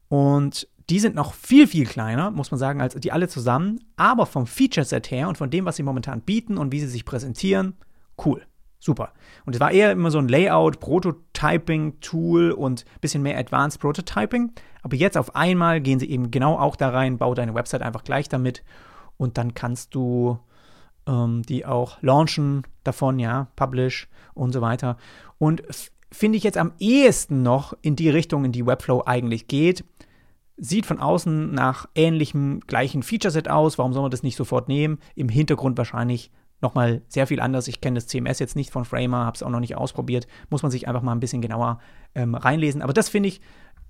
[0.08, 3.80] Und die sind noch viel, viel kleiner, muss man sagen, als die alle zusammen.
[3.96, 7.04] Aber vom Feature-Set her und von dem, was sie momentan bieten und wie sie sich
[7.04, 7.74] präsentieren,
[8.24, 8.42] cool.
[8.80, 9.12] Super.
[9.44, 14.52] Und es war eher immer so ein Layout, Prototyping-Tool und ein bisschen mehr Advanced Prototyping.
[14.82, 18.04] Aber jetzt auf einmal gehen sie eben genau auch da rein, bau deine Website einfach
[18.04, 18.62] gleich damit
[19.16, 20.38] und dann kannst du
[21.06, 24.96] ähm, die auch launchen davon, ja, publish und so weiter.
[25.38, 25.62] Und
[26.10, 29.84] finde ich jetzt am ehesten noch in die Richtung, in die Webflow eigentlich geht.
[30.60, 33.78] Sieht von außen nach ähnlichem, gleichen Feature-Set aus.
[33.78, 34.98] Warum soll man das nicht sofort nehmen?
[35.14, 37.68] Im Hintergrund wahrscheinlich nochmal sehr viel anders.
[37.68, 40.26] Ich kenne das CMS jetzt nicht von Framer, habe es auch noch nicht ausprobiert.
[40.50, 41.78] Muss man sich einfach mal ein bisschen genauer
[42.14, 42.82] ähm, reinlesen.
[42.82, 43.40] Aber das finde ich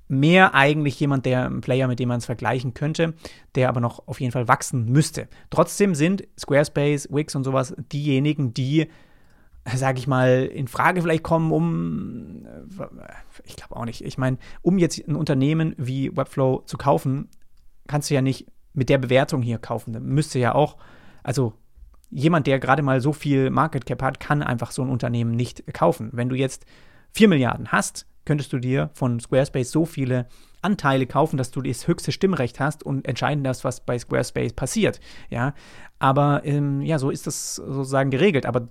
[0.09, 3.15] mehr eigentlich jemand, der ein Player, mit dem man es vergleichen könnte,
[3.55, 5.29] der aber noch auf jeden Fall wachsen müsste.
[5.51, 8.89] Trotzdem sind Squarespace, Wix und sowas diejenigen, die
[9.77, 12.47] sage ich mal, in Frage vielleicht kommen, um,
[13.45, 17.29] ich glaube auch nicht, ich meine, um jetzt ein Unternehmen wie Webflow zu kaufen,
[17.87, 19.93] kannst du ja nicht mit der Bewertung hier kaufen.
[19.93, 20.77] Da müsste ja auch,
[21.23, 21.55] also
[22.11, 25.73] jemand, der gerade mal so viel Market Cap hat, kann einfach so ein Unternehmen nicht
[25.75, 26.11] kaufen.
[26.13, 26.65] Wenn du jetzt
[27.13, 30.29] 4 Milliarden hast, könntest du dir von Squarespace so viele
[30.63, 35.01] Anteile kaufen, dass du das höchste Stimmrecht hast und entscheiden darfst, was bei Squarespace passiert.
[35.31, 35.55] Ja,
[35.99, 38.47] aber ähm, ja, so ist das sozusagen geregelt.
[38.47, 38.69] Aber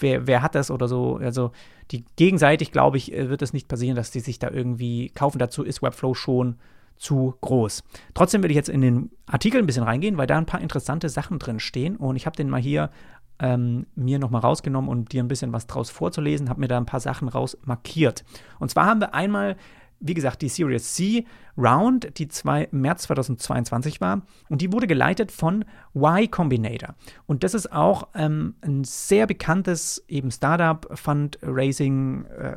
[0.00, 1.16] wer, wer hat das oder so?
[1.16, 1.52] Also
[1.90, 5.38] die gegenseitig, glaube ich, äh, wird es nicht passieren, dass die sich da irgendwie kaufen.
[5.38, 6.56] Dazu ist Webflow schon
[6.96, 7.84] zu groß.
[8.14, 11.08] Trotzdem will ich jetzt in den Artikel ein bisschen reingehen, weil da ein paar interessante
[11.08, 12.90] Sachen drin stehen und ich habe den mal hier
[13.38, 16.86] ähm, mir nochmal rausgenommen, um dir ein bisschen was draus vorzulesen, habe mir da ein
[16.86, 18.24] paar Sachen raus markiert.
[18.58, 19.56] Und zwar haben wir einmal
[20.00, 21.24] wie gesagt, die Series C
[21.56, 24.22] Round, die zwei, März 2022 war.
[24.48, 26.94] Und die wurde geleitet von Y Combinator.
[27.26, 32.56] Und das ist auch ähm, ein sehr bekanntes eben Startup Fundraising äh,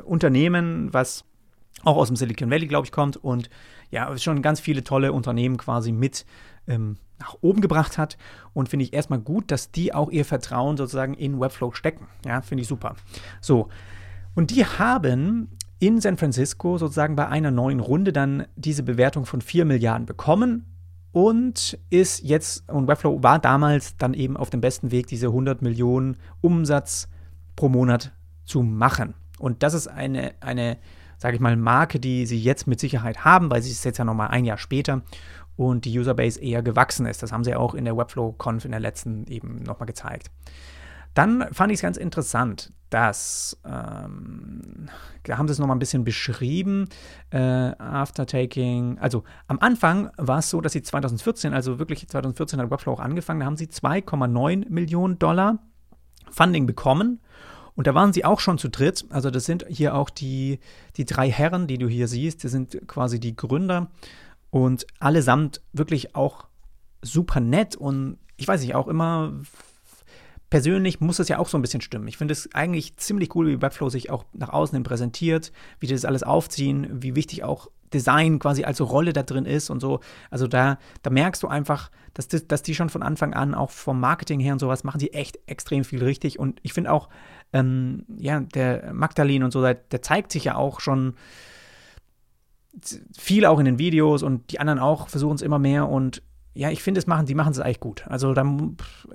[0.92, 1.24] was
[1.84, 3.48] auch aus dem Silicon Valley, glaube ich, kommt und
[3.90, 6.26] ja, schon ganz viele tolle Unternehmen quasi mit
[6.66, 8.16] ähm, nach oben gebracht hat.
[8.52, 12.08] Und finde ich erstmal gut, dass die auch ihr Vertrauen sozusagen in Webflow stecken.
[12.26, 12.96] Ja, finde ich super.
[13.40, 13.68] So.
[14.34, 15.48] Und die haben
[15.80, 20.66] in San Francisco sozusagen bei einer neuen Runde dann diese Bewertung von 4 Milliarden bekommen
[21.10, 25.62] und ist jetzt, und Webflow war damals dann eben auf dem besten Weg, diese 100
[25.62, 27.08] Millionen Umsatz
[27.56, 28.12] pro Monat
[28.44, 29.14] zu machen.
[29.38, 30.76] Und das ist eine, eine
[31.16, 34.04] sage ich mal, Marke, die sie jetzt mit Sicherheit haben, weil sie ist jetzt ja
[34.04, 35.02] nochmal ein Jahr später
[35.56, 37.22] und die Userbase eher gewachsen ist.
[37.22, 40.30] Das haben sie auch in der Webflow-Conf in der letzten eben nochmal gezeigt.
[41.14, 44.88] Dann fand ich es ganz interessant, dass, ähm,
[45.22, 46.88] da haben sie es nochmal ein bisschen beschrieben,
[47.30, 52.60] äh, after taking, also am Anfang war es so, dass sie 2014, also wirklich 2014
[52.60, 55.58] hat Webflow auch angefangen, da haben sie 2,9 Millionen Dollar
[56.30, 57.20] Funding bekommen.
[57.76, 59.06] Und da waren sie auch schon zu dritt.
[59.10, 60.58] Also das sind hier auch die,
[60.96, 63.90] die drei Herren, die du hier siehst, die sind quasi die Gründer
[64.50, 66.46] und allesamt wirklich auch
[67.00, 69.32] super nett und ich weiß nicht, auch immer
[70.50, 72.08] persönlich muss es ja auch so ein bisschen stimmen.
[72.08, 75.86] Ich finde es eigentlich ziemlich cool, wie Webflow sich auch nach außen hin präsentiert, wie
[75.86, 79.80] die das alles aufziehen, wie wichtig auch Design quasi als Rolle da drin ist und
[79.80, 80.00] so.
[80.30, 83.70] Also da, da merkst du einfach, dass, das, dass die schon von Anfang an auch
[83.70, 86.38] vom Marketing her und sowas machen die echt extrem viel richtig.
[86.38, 87.08] Und ich finde auch,
[87.52, 91.14] ähm, ja, der Magdalene und so, der, der zeigt sich ja auch schon
[93.16, 96.22] viel auch in den Videos und die anderen auch versuchen es immer mehr und
[96.54, 98.04] ja, ich finde, es machen, die machen es eigentlich gut.
[98.08, 98.42] Also da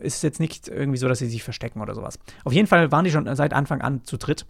[0.02, 2.18] ist es jetzt nicht irgendwie so, dass sie sich verstecken oder sowas.
[2.44, 4.46] Auf jeden Fall waren die schon seit Anfang an zu dritt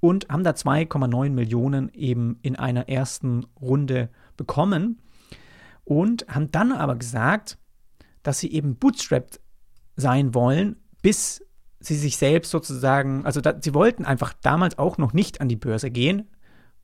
[0.00, 5.00] und haben da 2,9 Millionen eben in einer ersten Runde bekommen
[5.84, 7.58] und haben dann aber gesagt,
[8.22, 9.40] dass sie eben bootstrapped
[9.96, 11.42] sein wollen, bis
[11.80, 15.56] sie sich selbst sozusagen, also da, sie wollten einfach damals auch noch nicht an die
[15.56, 16.28] Börse gehen,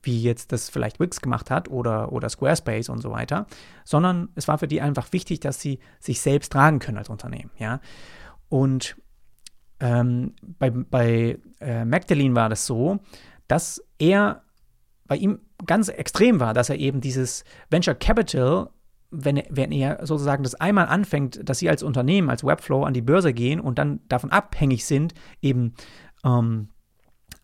[0.05, 3.47] wie jetzt das vielleicht Wix gemacht hat oder, oder Squarespace und so weiter,
[3.83, 7.51] sondern es war für die einfach wichtig, dass sie sich selbst tragen können als Unternehmen,
[7.57, 7.79] ja.
[8.49, 8.95] Und
[9.79, 12.99] ähm, bei, bei äh, Magdalene war das so,
[13.47, 14.43] dass er
[15.07, 18.69] bei ihm ganz extrem war, dass er eben dieses Venture Capital,
[19.11, 23.01] wenn, wenn er sozusagen das einmal anfängt, dass sie als Unternehmen, als Webflow an die
[23.01, 25.73] Börse gehen und dann davon abhängig sind, eben
[26.23, 26.69] ähm,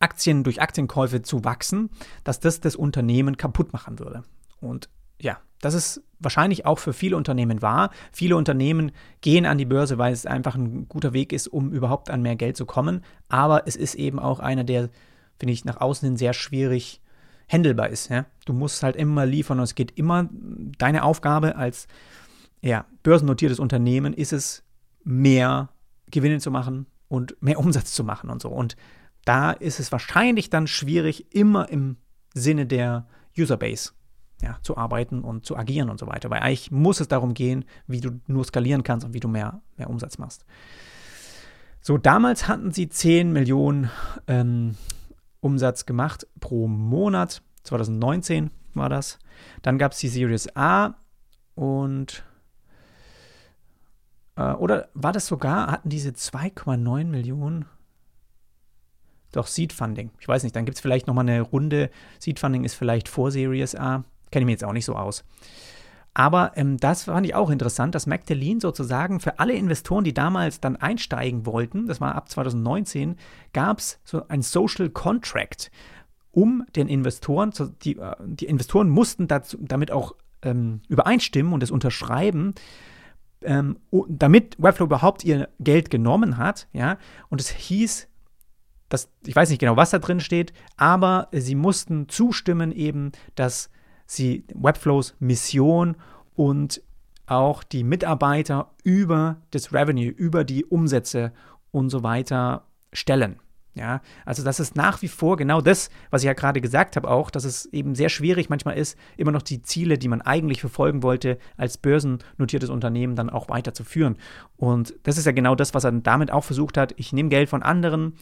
[0.02, 1.90] Aktien durch Aktienkäufe zu wachsen,
[2.24, 4.24] dass das das Unternehmen kaputt machen würde.
[4.60, 4.90] Und
[5.22, 7.92] ja, das ist wahrscheinlich auch für viele Unternehmen wahr.
[8.12, 12.10] Viele Unternehmen gehen an die Börse, weil es einfach ein guter Weg ist, um überhaupt
[12.10, 13.04] an mehr Geld zu kommen.
[13.30, 14.90] Aber es ist eben auch einer, der,
[15.40, 17.02] finde ich, nach außen hin sehr schwierig
[17.48, 18.10] handelbar ist.
[18.10, 18.26] Ja?
[18.46, 20.30] Du musst halt immer liefern und es geht immer,
[20.78, 21.88] deine Aufgabe als
[22.62, 24.64] ja, börsennotiertes Unternehmen ist es,
[25.04, 25.70] mehr
[26.12, 28.50] Gewinne zu machen und mehr Umsatz zu machen und so.
[28.50, 28.76] Und
[29.26, 31.98] da ist es wahrscheinlich dann schwierig, immer im
[32.34, 33.08] Sinne der
[33.38, 33.92] Userbase
[34.42, 36.30] ja, zu arbeiten und zu agieren und so weiter.
[36.30, 39.62] Weil eigentlich muss es darum gehen, wie du nur skalieren kannst und wie du mehr,
[39.78, 40.46] mehr Umsatz machst.
[41.82, 43.90] So, damals hatten sie 10 Millionen
[44.28, 44.76] ähm,
[45.40, 47.42] Umsatz gemacht pro Monat.
[47.64, 49.20] 2019 war das.
[49.62, 50.96] Dann gab es die Series A
[51.56, 52.24] und
[54.36, 57.66] äh, oder war das sogar, hatten diese 2,9 Millionen
[59.32, 60.12] doch, Seed Funding.
[60.20, 61.90] Ich weiß nicht, dann gibt es vielleicht nochmal eine Runde.
[62.20, 64.04] Seed Funding ist vielleicht vor Series A.
[64.32, 65.24] Kenne ich mir jetzt auch nicht so aus.
[66.14, 70.60] Aber ähm, das fand ich auch interessant, dass Magdalene sozusagen für alle Investoren, die damals
[70.60, 73.16] dann einsteigen wollten, das war ab 2019,
[73.54, 75.72] gab es so ein Social Contract,
[76.32, 77.52] um den Investoren,
[77.84, 82.56] die, äh, die Investoren mussten dazu, damit auch ähm, übereinstimmen und es unterschreiben,
[83.44, 86.98] ähm, damit Webflow überhaupt ihr Geld genommen hat, ja,
[87.30, 88.08] und es hieß,
[88.92, 93.70] das, ich weiß nicht genau, was da drin steht, aber sie mussten zustimmen eben, dass
[94.06, 95.96] sie Webflows Mission
[96.36, 96.82] und
[97.26, 101.32] auch die Mitarbeiter über das Revenue, über die Umsätze
[101.72, 103.40] und so weiter stellen.
[103.74, 107.10] Ja, also das ist nach wie vor genau das, was ich ja gerade gesagt habe,
[107.10, 110.60] auch, dass es eben sehr schwierig manchmal ist, immer noch die Ziele, die man eigentlich
[110.60, 114.18] verfolgen wollte, als börsennotiertes Unternehmen dann auch weiterzuführen.
[114.58, 116.94] Und das ist ja genau das, was er damit auch versucht hat.
[116.98, 118.18] Ich nehme Geld von anderen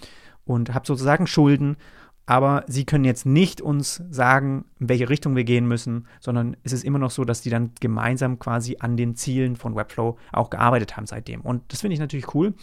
[0.49, 1.77] und habe sozusagen Schulden,
[2.25, 6.73] aber sie können jetzt nicht uns sagen, in welche Richtung wir gehen müssen, sondern es
[6.73, 10.49] ist immer noch so, dass die dann gemeinsam quasi an den Zielen von Webflow auch
[10.49, 11.41] gearbeitet haben seitdem.
[11.41, 12.55] Und das finde ich natürlich cool.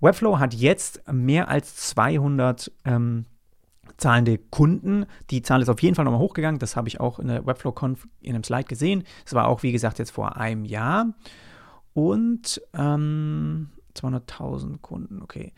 [0.00, 3.24] Webflow hat jetzt mehr als 200 ähm,
[3.96, 5.06] zahlende Kunden.
[5.30, 6.58] Die Zahl ist auf jeden Fall nochmal hochgegangen.
[6.58, 9.04] Das habe ich auch in der Webflow-Conf in einem Slide gesehen.
[9.24, 11.14] Das war auch, wie gesagt, jetzt vor einem Jahr.
[11.94, 15.52] Und ähm, 200.000 Kunden, okay.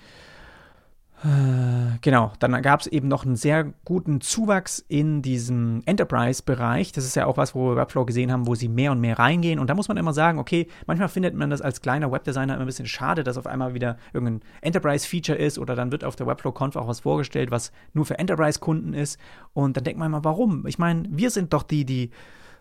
[1.24, 6.92] Äh, genau, dann gab es eben noch einen sehr guten Zuwachs in diesem Enterprise-Bereich.
[6.92, 9.18] Das ist ja auch was, wo wir Webflow gesehen haben, wo sie mehr und mehr
[9.18, 9.58] reingehen.
[9.58, 12.64] Und da muss man immer sagen, okay, manchmal findet man das als kleiner Webdesigner immer
[12.64, 16.26] ein bisschen schade, dass auf einmal wieder irgendein Enterprise-Feature ist oder dann wird auf der
[16.26, 19.18] Webflow-Conf auch was vorgestellt, was nur für Enterprise-Kunden ist.
[19.54, 20.66] Und dann denkt man immer, warum?
[20.66, 22.10] Ich meine, wir sind doch die, die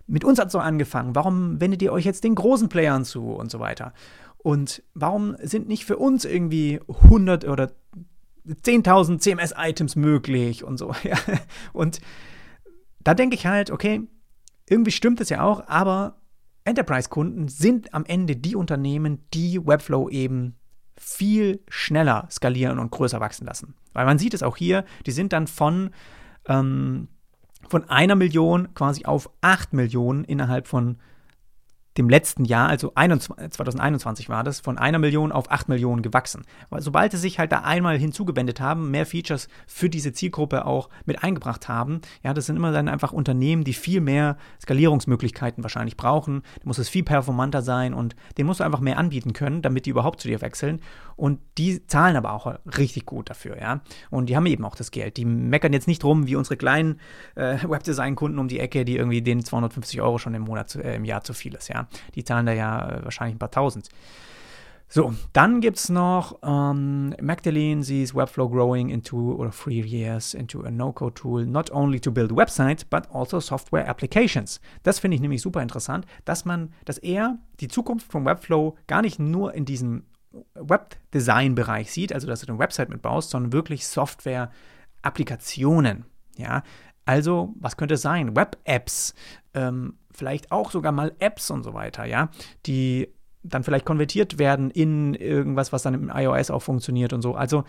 [0.08, 1.15] mit uns hat es so angefangen.
[1.15, 3.93] Warum wendet ihr euch jetzt den großen Playern zu und so weiter?
[4.38, 7.71] Und warum sind nicht für uns irgendwie 100 oder
[8.47, 10.93] 10.000 CMS-Items möglich und so.
[11.03, 11.17] Ja.
[11.71, 11.99] Und
[13.03, 14.01] da denke ich halt, okay,
[14.69, 16.21] irgendwie stimmt es ja auch, aber
[16.65, 20.56] Enterprise-Kunden sind am Ende die Unternehmen, die Webflow eben
[20.97, 23.75] viel schneller skalieren und größer wachsen lassen.
[23.93, 25.91] Weil man sieht es auch hier, die sind dann von,
[26.47, 27.10] ähm,
[27.67, 30.97] von einer Million quasi auf acht Millionen innerhalb von
[31.97, 36.43] dem letzten Jahr, also 2021 war das, von einer Million auf acht Millionen gewachsen.
[36.69, 40.89] Weil sobald sie sich halt da einmal hinzugewendet haben, mehr Features für diese Zielgruppe auch
[41.06, 45.97] mit eingebracht haben, ja, das sind immer dann einfach Unternehmen, die viel mehr Skalierungsmöglichkeiten wahrscheinlich
[45.97, 46.41] brauchen.
[46.60, 49.86] Da muss es viel performanter sein und den musst du einfach mehr anbieten können, damit
[49.86, 50.82] die überhaupt zu dir wechseln.
[51.15, 53.82] Und die zahlen aber auch richtig gut dafür, ja.
[54.10, 55.17] Und die haben eben auch das Geld.
[55.17, 56.99] Die meckern jetzt nicht rum wie unsere kleinen
[57.36, 61.06] äh, Webdesign-Kunden um die Ecke, die irgendwie den 250 Euro schon im Monat, äh, im
[61.06, 61.88] Jahr zu viel ist, ja.
[62.15, 63.89] Die zahlen da ja äh, wahrscheinlich ein paar Tausend.
[64.95, 70.36] So, dann gibt es noch ähm, Magdalene sees Webflow growing in two or three years
[70.36, 74.62] into a no-code tool, not only to build websites, but also software applications.
[74.84, 79.02] Das finde ich nämlich super interessant, dass man, dass er die Zukunft von Webflow gar
[79.02, 80.04] nicht nur in diesem
[80.55, 86.05] Webdesign-Bereich sieht, also dass du eine Website mitbaust, sondern wirklich Software-Applikationen.
[86.37, 86.63] Ja,
[87.05, 88.35] also, was könnte es sein?
[88.35, 89.13] Web-Apps,
[89.53, 92.29] ähm, vielleicht auch sogar mal Apps und so weiter, ja,
[92.65, 93.09] die
[93.43, 97.35] dann vielleicht konvertiert werden in irgendwas, was dann im iOS auch funktioniert und so.
[97.35, 97.65] Also,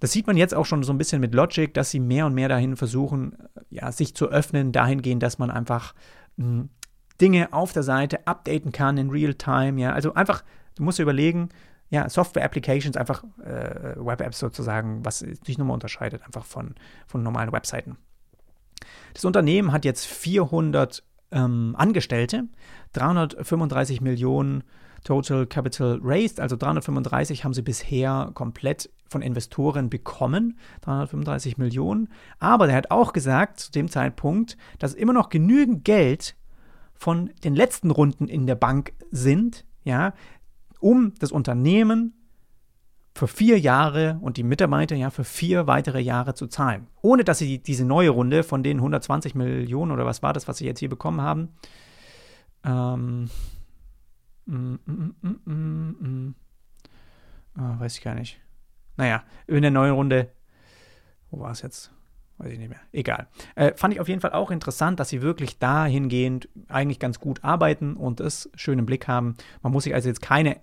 [0.00, 2.34] das sieht man jetzt auch schon so ein bisschen mit Logic, dass sie mehr und
[2.34, 3.36] mehr dahin versuchen,
[3.70, 5.94] ja, sich zu öffnen, dahingehend, dass man einfach
[6.36, 6.68] mh, hm,
[7.20, 9.92] Dinge auf der Seite updaten kann in Real-Time, ja.
[9.92, 10.42] Also einfach,
[10.74, 11.50] du musst dir überlegen,
[11.92, 16.74] ja, Software-Applications, einfach äh, Web-Apps sozusagen, was sich nochmal unterscheidet einfach von,
[17.06, 17.98] von normalen Webseiten.
[19.12, 22.44] Das Unternehmen hat jetzt 400 ähm, Angestellte,
[22.94, 24.64] 335 Millionen
[25.04, 32.08] Total Capital Raised, also 335 haben sie bisher komplett von Investoren bekommen, 335 Millionen.
[32.38, 36.36] Aber der hat auch gesagt zu dem Zeitpunkt, dass immer noch genügend Geld
[36.94, 40.14] von den letzten Runden in der Bank sind, ja,
[40.82, 42.14] um das Unternehmen
[43.14, 46.86] für vier Jahre und die Mitarbeiter ja für vier weitere Jahre zu zahlen.
[47.02, 50.58] Ohne dass sie diese neue Runde von den 120 Millionen oder was war das, was
[50.58, 51.50] sie jetzt hier bekommen haben,
[52.64, 53.28] ähm,
[54.46, 56.34] mm, mm, mm,
[57.58, 58.40] oh, weiß ich gar nicht.
[58.96, 60.32] Naja, in der neuen Runde,
[61.30, 61.92] wo war es jetzt?
[62.38, 62.80] Weiß ich nicht mehr.
[62.92, 63.28] Egal.
[63.54, 67.44] Äh, fand ich auf jeden Fall auch interessant, dass sie wirklich dahingehend eigentlich ganz gut
[67.44, 69.36] arbeiten und es schön im Blick haben.
[69.62, 70.60] Man muss sich also jetzt keine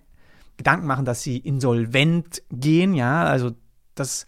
[0.60, 3.52] Gedanken machen, dass sie insolvent gehen, ja, also
[3.94, 4.26] das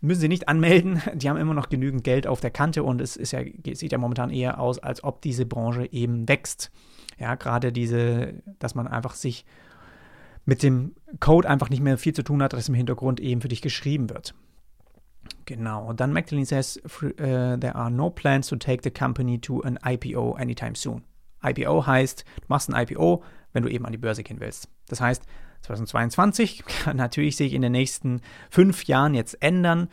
[0.00, 1.00] müssen sie nicht anmelden.
[1.14, 3.42] Die haben immer noch genügend Geld auf der Kante und es ist ja,
[3.74, 6.72] sieht ja momentan eher aus, als ob diese Branche eben wächst.
[7.16, 9.44] Ja, gerade diese, dass man einfach sich
[10.44, 13.48] mit dem Code einfach nicht mehr viel zu tun hat, dass im Hintergrund eben für
[13.48, 14.34] dich geschrieben wird.
[15.44, 15.86] Genau.
[15.86, 17.10] Und dann Magdalene says, uh,
[17.56, 21.04] there are no plans to take the company to an IPO anytime soon.
[21.44, 24.68] IPO heißt, du machst ein IPO, wenn du eben an die Börse gehen willst.
[24.88, 25.22] Das heißt,
[25.62, 29.88] 2022 kann natürlich sich in den nächsten fünf Jahren jetzt ändern.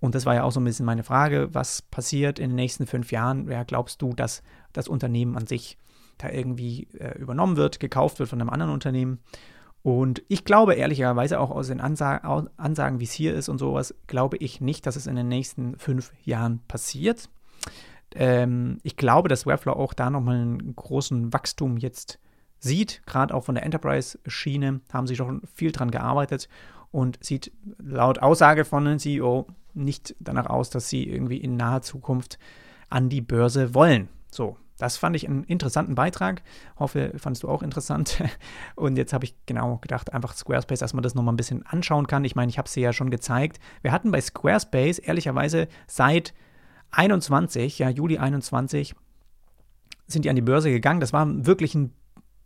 [0.00, 2.86] Und das war ja auch so ein bisschen meine Frage, was passiert in den nächsten
[2.86, 3.48] fünf Jahren?
[3.48, 5.78] Wer glaubst du, dass das Unternehmen an sich
[6.18, 9.20] da irgendwie äh, übernommen wird, gekauft wird von einem anderen Unternehmen?
[9.82, 12.16] Und ich glaube ehrlicherweise auch aus den Ansa
[12.56, 15.78] Ansagen, wie es hier ist und sowas, glaube ich nicht, dass es in den nächsten
[15.78, 17.30] fünf Jahren passiert.
[18.14, 22.18] Ähm, ich glaube, dass Webflow auch da nochmal einen großen Wachstum jetzt
[22.58, 23.02] sieht.
[23.06, 26.48] Gerade auch von der Enterprise-Schiene haben sie schon viel dran gearbeitet.
[26.92, 31.82] und sieht laut Aussage von dem CEO nicht danach aus, dass sie irgendwie in naher
[31.82, 32.38] Zukunft
[32.88, 34.08] an die Börse wollen.
[34.30, 36.42] So, das fand ich einen interessanten Beitrag.
[36.78, 38.22] Hoffe, fandest du auch interessant.
[38.76, 42.06] Und jetzt habe ich genau gedacht, einfach Squarespace, dass man das nochmal ein bisschen anschauen
[42.06, 42.24] kann.
[42.24, 43.58] Ich meine, ich habe dir ja schon gezeigt.
[43.82, 46.34] Wir hatten bei Squarespace ehrlicherweise seit
[46.90, 48.94] 21, ja, Juli 21,
[50.06, 51.00] sind die an die Börse gegangen.
[51.00, 51.92] Das war wirklich ein,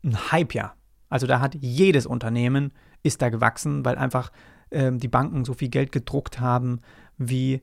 [0.03, 0.77] ein Hype-Jahr.
[1.09, 2.73] Also da hat jedes Unternehmen
[3.03, 4.31] ist da gewachsen, weil einfach
[4.71, 6.81] ähm, die Banken so viel Geld gedruckt haben,
[7.17, 7.63] wie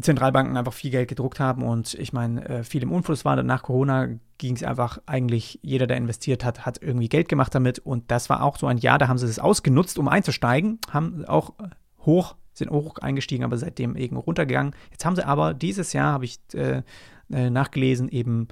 [0.00, 3.40] Zentralbanken einfach viel Geld gedruckt haben und ich meine, äh, viel im Unfluss war.
[3.42, 4.08] Nach Corona
[4.38, 8.30] ging es einfach eigentlich, jeder, der investiert hat, hat irgendwie Geld gemacht damit und das
[8.30, 11.52] war auch so ein Jahr, da haben sie es ausgenutzt, um einzusteigen, haben auch
[12.06, 14.74] hoch, sind hoch eingestiegen, aber seitdem eben runtergegangen.
[14.90, 16.82] Jetzt haben sie aber dieses Jahr, habe ich äh,
[17.30, 18.48] äh, nachgelesen, eben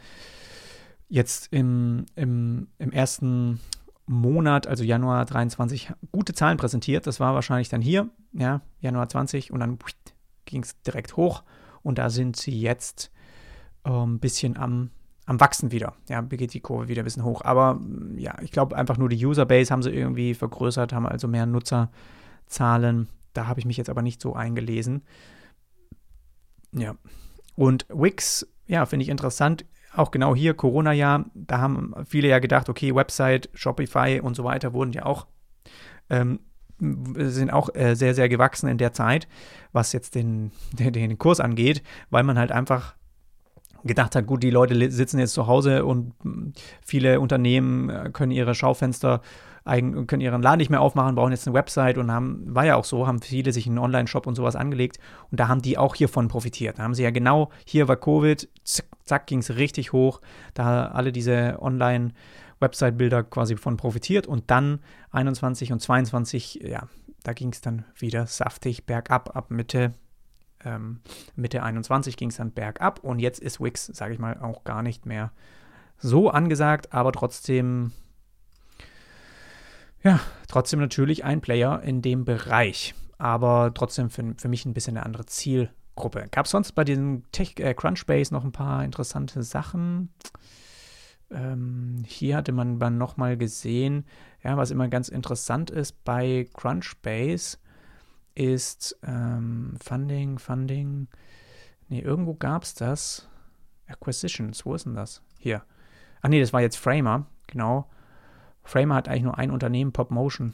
[1.08, 3.60] jetzt im, im, im ersten
[4.06, 7.06] Monat, also Januar 23, gute Zahlen präsentiert.
[7.06, 9.78] Das war wahrscheinlich dann hier, ja, Januar 20 und dann
[10.44, 11.42] ging es direkt hoch
[11.82, 13.10] und da sind sie jetzt
[13.84, 14.90] ein ähm, bisschen am,
[15.26, 15.94] am Wachsen wieder.
[16.08, 17.42] Ja, geht die Kurve wieder ein bisschen hoch.
[17.42, 21.28] Aber mm, ja, ich glaube einfach nur die Userbase haben sie irgendwie vergrößert, haben also
[21.28, 23.08] mehr Nutzerzahlen.
[23.34, 25.02] Da habe ich mich jetzt aber nicht so eingelesen.
[26.72, 26.96] Ja.
[27.54, 29.64] Und Wix, ja, finde ich interessant.
[29.94, 34.72] Auch genau hier, Corona-Jahr, da haben viele ja gedacht, okay, Website, Shopify und so weiter
[34.72, 35.26] wurden ja auch
[36.10, 36.40] ähm,
[36.80, 39.28] sind auch äh, sehr, sehr gewachsen in der Zeit,
[39.72, 42.94] was jetzt den, den, Kurs angeht, weil man halt einfach
[43.84, 48.32] gedacht hat, gut, die Leute sitzen jetzt zu Hause und hm, viele Unternehmen äh, können
[48.32, 49.20] ihre Schaufenster,
[50.06, 52.84] können ihren Laden nicht mehr aufmachen, brauchen jetzt eine Website und haben, war ja auch
[52.84, 54.98] so, haben viele sich einen Online-Shop und sowas angelegt
[55.30, 56.78] und da haben die auch hiervon profitiert.
[56.78, 60.20] Da haben sie ja genau, hier war Covid, zack, zack ging es richtig hoch,
[60.54, 62.12] da alle diese Online-
[62.60, 64.80] Website-Bilder quasi von profitiert und dann
[65.12, 66.88] 21 und 22, ja,
[67.22, 69.36] da ging es dann wieder saftig bergab.
[69.36, 69.94] Ab Mitte,
[70.64, 71.00] ähm,
[71.36, 74.82] Mitte 21 ging es dann bergab und jetzt ist Wix, sage ich mal, auch gar
[74.82, 75.32] nicht mehr
[75.98, 77.92] so angesagt, aber trotzdem,
[80.02, 84.96] ja, trotzdem natürlich ein Player in dem Bereich, aber trotzdem für, für mich ein bisschen
[84.96, 86.26] eine andere Zielgruppe.
[86.30, 90.10] Gab es sonst bei diesem Tech äh, Crunchbase noch ein paar interessante Sachen?
[91.30, 94.04] ähm, hier hatte man dann nochmal gesehen,
[94.42, 97.58] ja, was immer ganz interessant ist bei Crunchbase
[98.34, 101.08] ist ähm, Funding, Funding.
[101.88, 103.28] Ne, irgendwo gab es das.
[103.86, 105.22] Acquisitions, wo ist denn das?
[105.38, 105.62] Hier.
[106.20, 107.88] Ach nee, das war jetzt Framer, genau.
[108.68, 110.52] Framer hat eigentlich nur ein Unternehmen, PopMotion,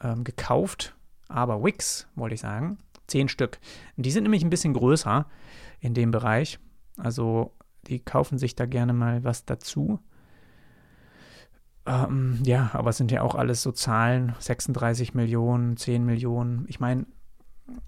[0.00, 0.96] ähm, gekauft,
[1.28, 3.58] aber Wix, wollte ich sagen, zehn Stück.
[3.98, 5.26] Und die sind nämlich ein bisschen größer
[5.78, 6.58] in dem Bereich.
[6.96, 7.52] Also
[7.86, 10.00] die kaufen sich da gerne mal was dazu.
[11.84, 16.64] Ähm, ja, aber es sind ja auch alles so Zahlen, 36 Millionen, 10 Millionen.
[16.68, 17.04] Ich meine,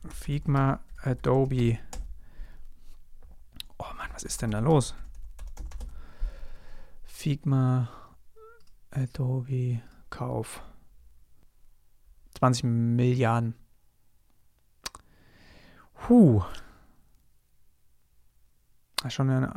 [0.06, 1.78] Figma, Adobe.
[3.78, 4.94] Oh Mann, was ist denn da los?
[7.04, 7.88] Figma,
[8.96, 9.80] Adobe,
[10.10, 10.62] Kauf.
[12.38, 13.54] 20 Milliarden.
[16.08, 16.42] Huh.
[18.96, 19.52] Das ist schon eine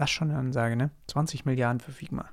[0.00, 0.90] das ist schon eine Ansage, ne?
[1.08, 2.30] 20 Milliarden für Figma.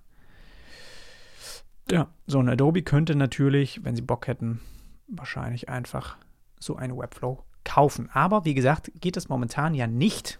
[1.91, 4.61] Ja, so ein Adobe könnte natürlich, wenn sie Bock hätten,
[5.09, 6.17] wahrscheinlich einfach
[6.59, 8.09] so eine Webflow kaufen.
[8.13, 10.39] Aber wie gesagt, geht es momentan ja nicht.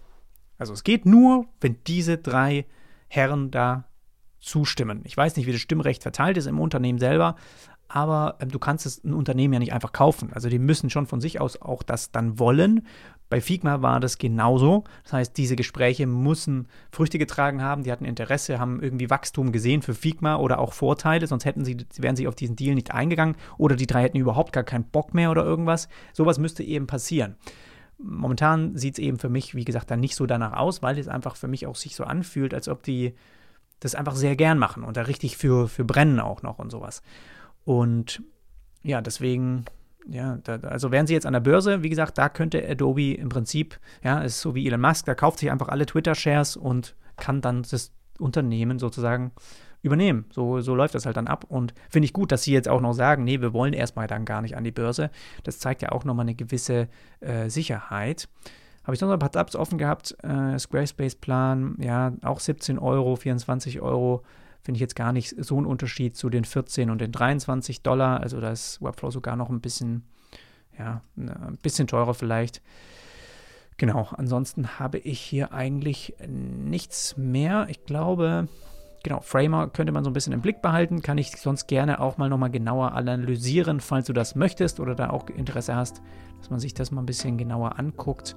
[0.56, 2.64] Also es geht nur, wenn diese drei
[3.08, 3.84] Herren da
[4.40, 5.02] zustimmen.
[5.04, 7.36] Ich weiß nicht, wie das Stimmrecht verteilt ist im Unternehmen selber,
[7.88, 10.30] aber ähm, du kannst es ein Unternehmen ja nicht einfach kaufen.
[10.32, 12.86] Also die müssen schon von sich aus auch das dann wollen.
[13.30, 14.84] Bei Figma war das genauso.
[15.04, 19.82] Das heißt, diese Gespräche müssen Früchte getragen haben, die hatten Interesse, haben irgendwie Wachstum gesehen
[19.82, 23.36] für Figma oder auch Vorteile, sonst hätten sie, wären sie auf diesen Deal nicht eingegangen
[23.58, 25.88] oder die drei hätten überhaupt gar keinen Bock mehr oder irgendwas.
[26.12, 27.36] Sowas müsste eben passieren.
[27.98, 31.08] Momentan sieht es eben für mich, wie gesagt, dann nicht so danach aus, weil es
[31.08, 33.14] einfach für mich auch sich so anfühlt, als ob die
[33.80, 37.02] das einfach sehr gern machen und da richtig für, für brennen auch noch und sowas.
[37.64, 38.22] Und
[38.82, 39.64] ja, deswegen,
[40.08, 43.28] ja, da, also wären sie jetzt an der Börse, wie gesagt, da könnte Adobe im
[43.28, 47.40] Prinzip, ja, ist so wie Elon Musk, da kauft sich einfach alle Twitter-Shares und kann
[47.40, 49.32] dann das Unternehmen sozusagen
[49.82, 50.26] übernehmen.
[50.30, 51.44] So, so läuft das halt dann ab.
[51.48, 54.24] Und finde ich gut, dass sie jetzt auch noch sagen, nee, wir wollen erstmal dann
[54.24, 55.10] gar nicht an die Börse.
[55.44, 56.88] Das zeigt ja auch nochmal eine gewisse
[57.20, 58.28] äh, Sicherheit.
[58.88, 60.16] Habe ich noch ein paar Tabs offen gehabt.
[60.22, 64.22] Äh, Squarespace-Plan, ja, auch 17 Euro, 24 Euro
[64.62, 68.20] finde ich jetzt gar nicht so ein Unterschied zu den 14 und den 23 Dollar.
[68.20, 70.04] Also da ist Webflow sogar noch ein bisschen,
[70.78, 72.62] ja, ein bisschen teurer vielleicht.
[73.76, 77.66] Genau, ansonsten habe ich hier eigentlich nichts mehr.
[77.68, 78.48] Ich glaube,
[79.02, 82.16] genau, Framer könnte man so ein bisschen im Blick behalten, kann ich sonst gerne auch
[82.16, 86.00] mal nochmal genauer analysieren, falls du das möchtest oder da auch Interesse hast,
[86.38, 88.34] dass man sich das mal ein bisschen genauer anguckt.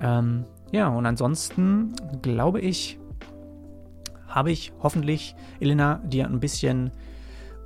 [0.00, 2.98] Ähm, ja, und ansonsten glaube ich,
[4.28, 6.90] habe ich hoffentlich, Elena, dir ein bisschen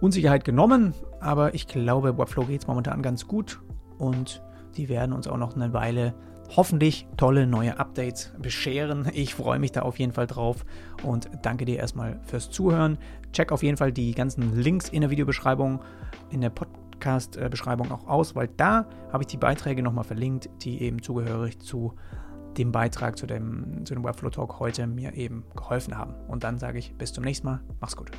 [0.00, 3.60] Unsicherheit genommen, aber ich glaube, Webflow geht es momentan ganz gut
[3.98, 4.42] und
[4.76, 6.14] die werden uns auch noch eine Weile
[6.56, 9.08] hoffentlich tolle neue Updates bescheren.
[9.12, 10.64] Ich freue mich da auf jeden Fall drauf
[11.02, 12.98] und danke dir erstmal fürs Zuhören.
[13.32, 15.80] Check auf jeden Fall die ganzen Links in der Videobeschreibung,
[16.30, 16.50] in der
[17.00, 21.94] Podcast-Beschreibung auch aus, weil da habe ich die Beiträge nochmal verlinkt, die eben zugehörig zu
[22.58, 26.14] dem Beitrag zu dem, zu dem Webflow Talk heute mir eben geholfen haben.
[26.28, 27.60] Und dann sage ich bis zum nächsten Mal.
[27.80, 28.10] Mach's gut.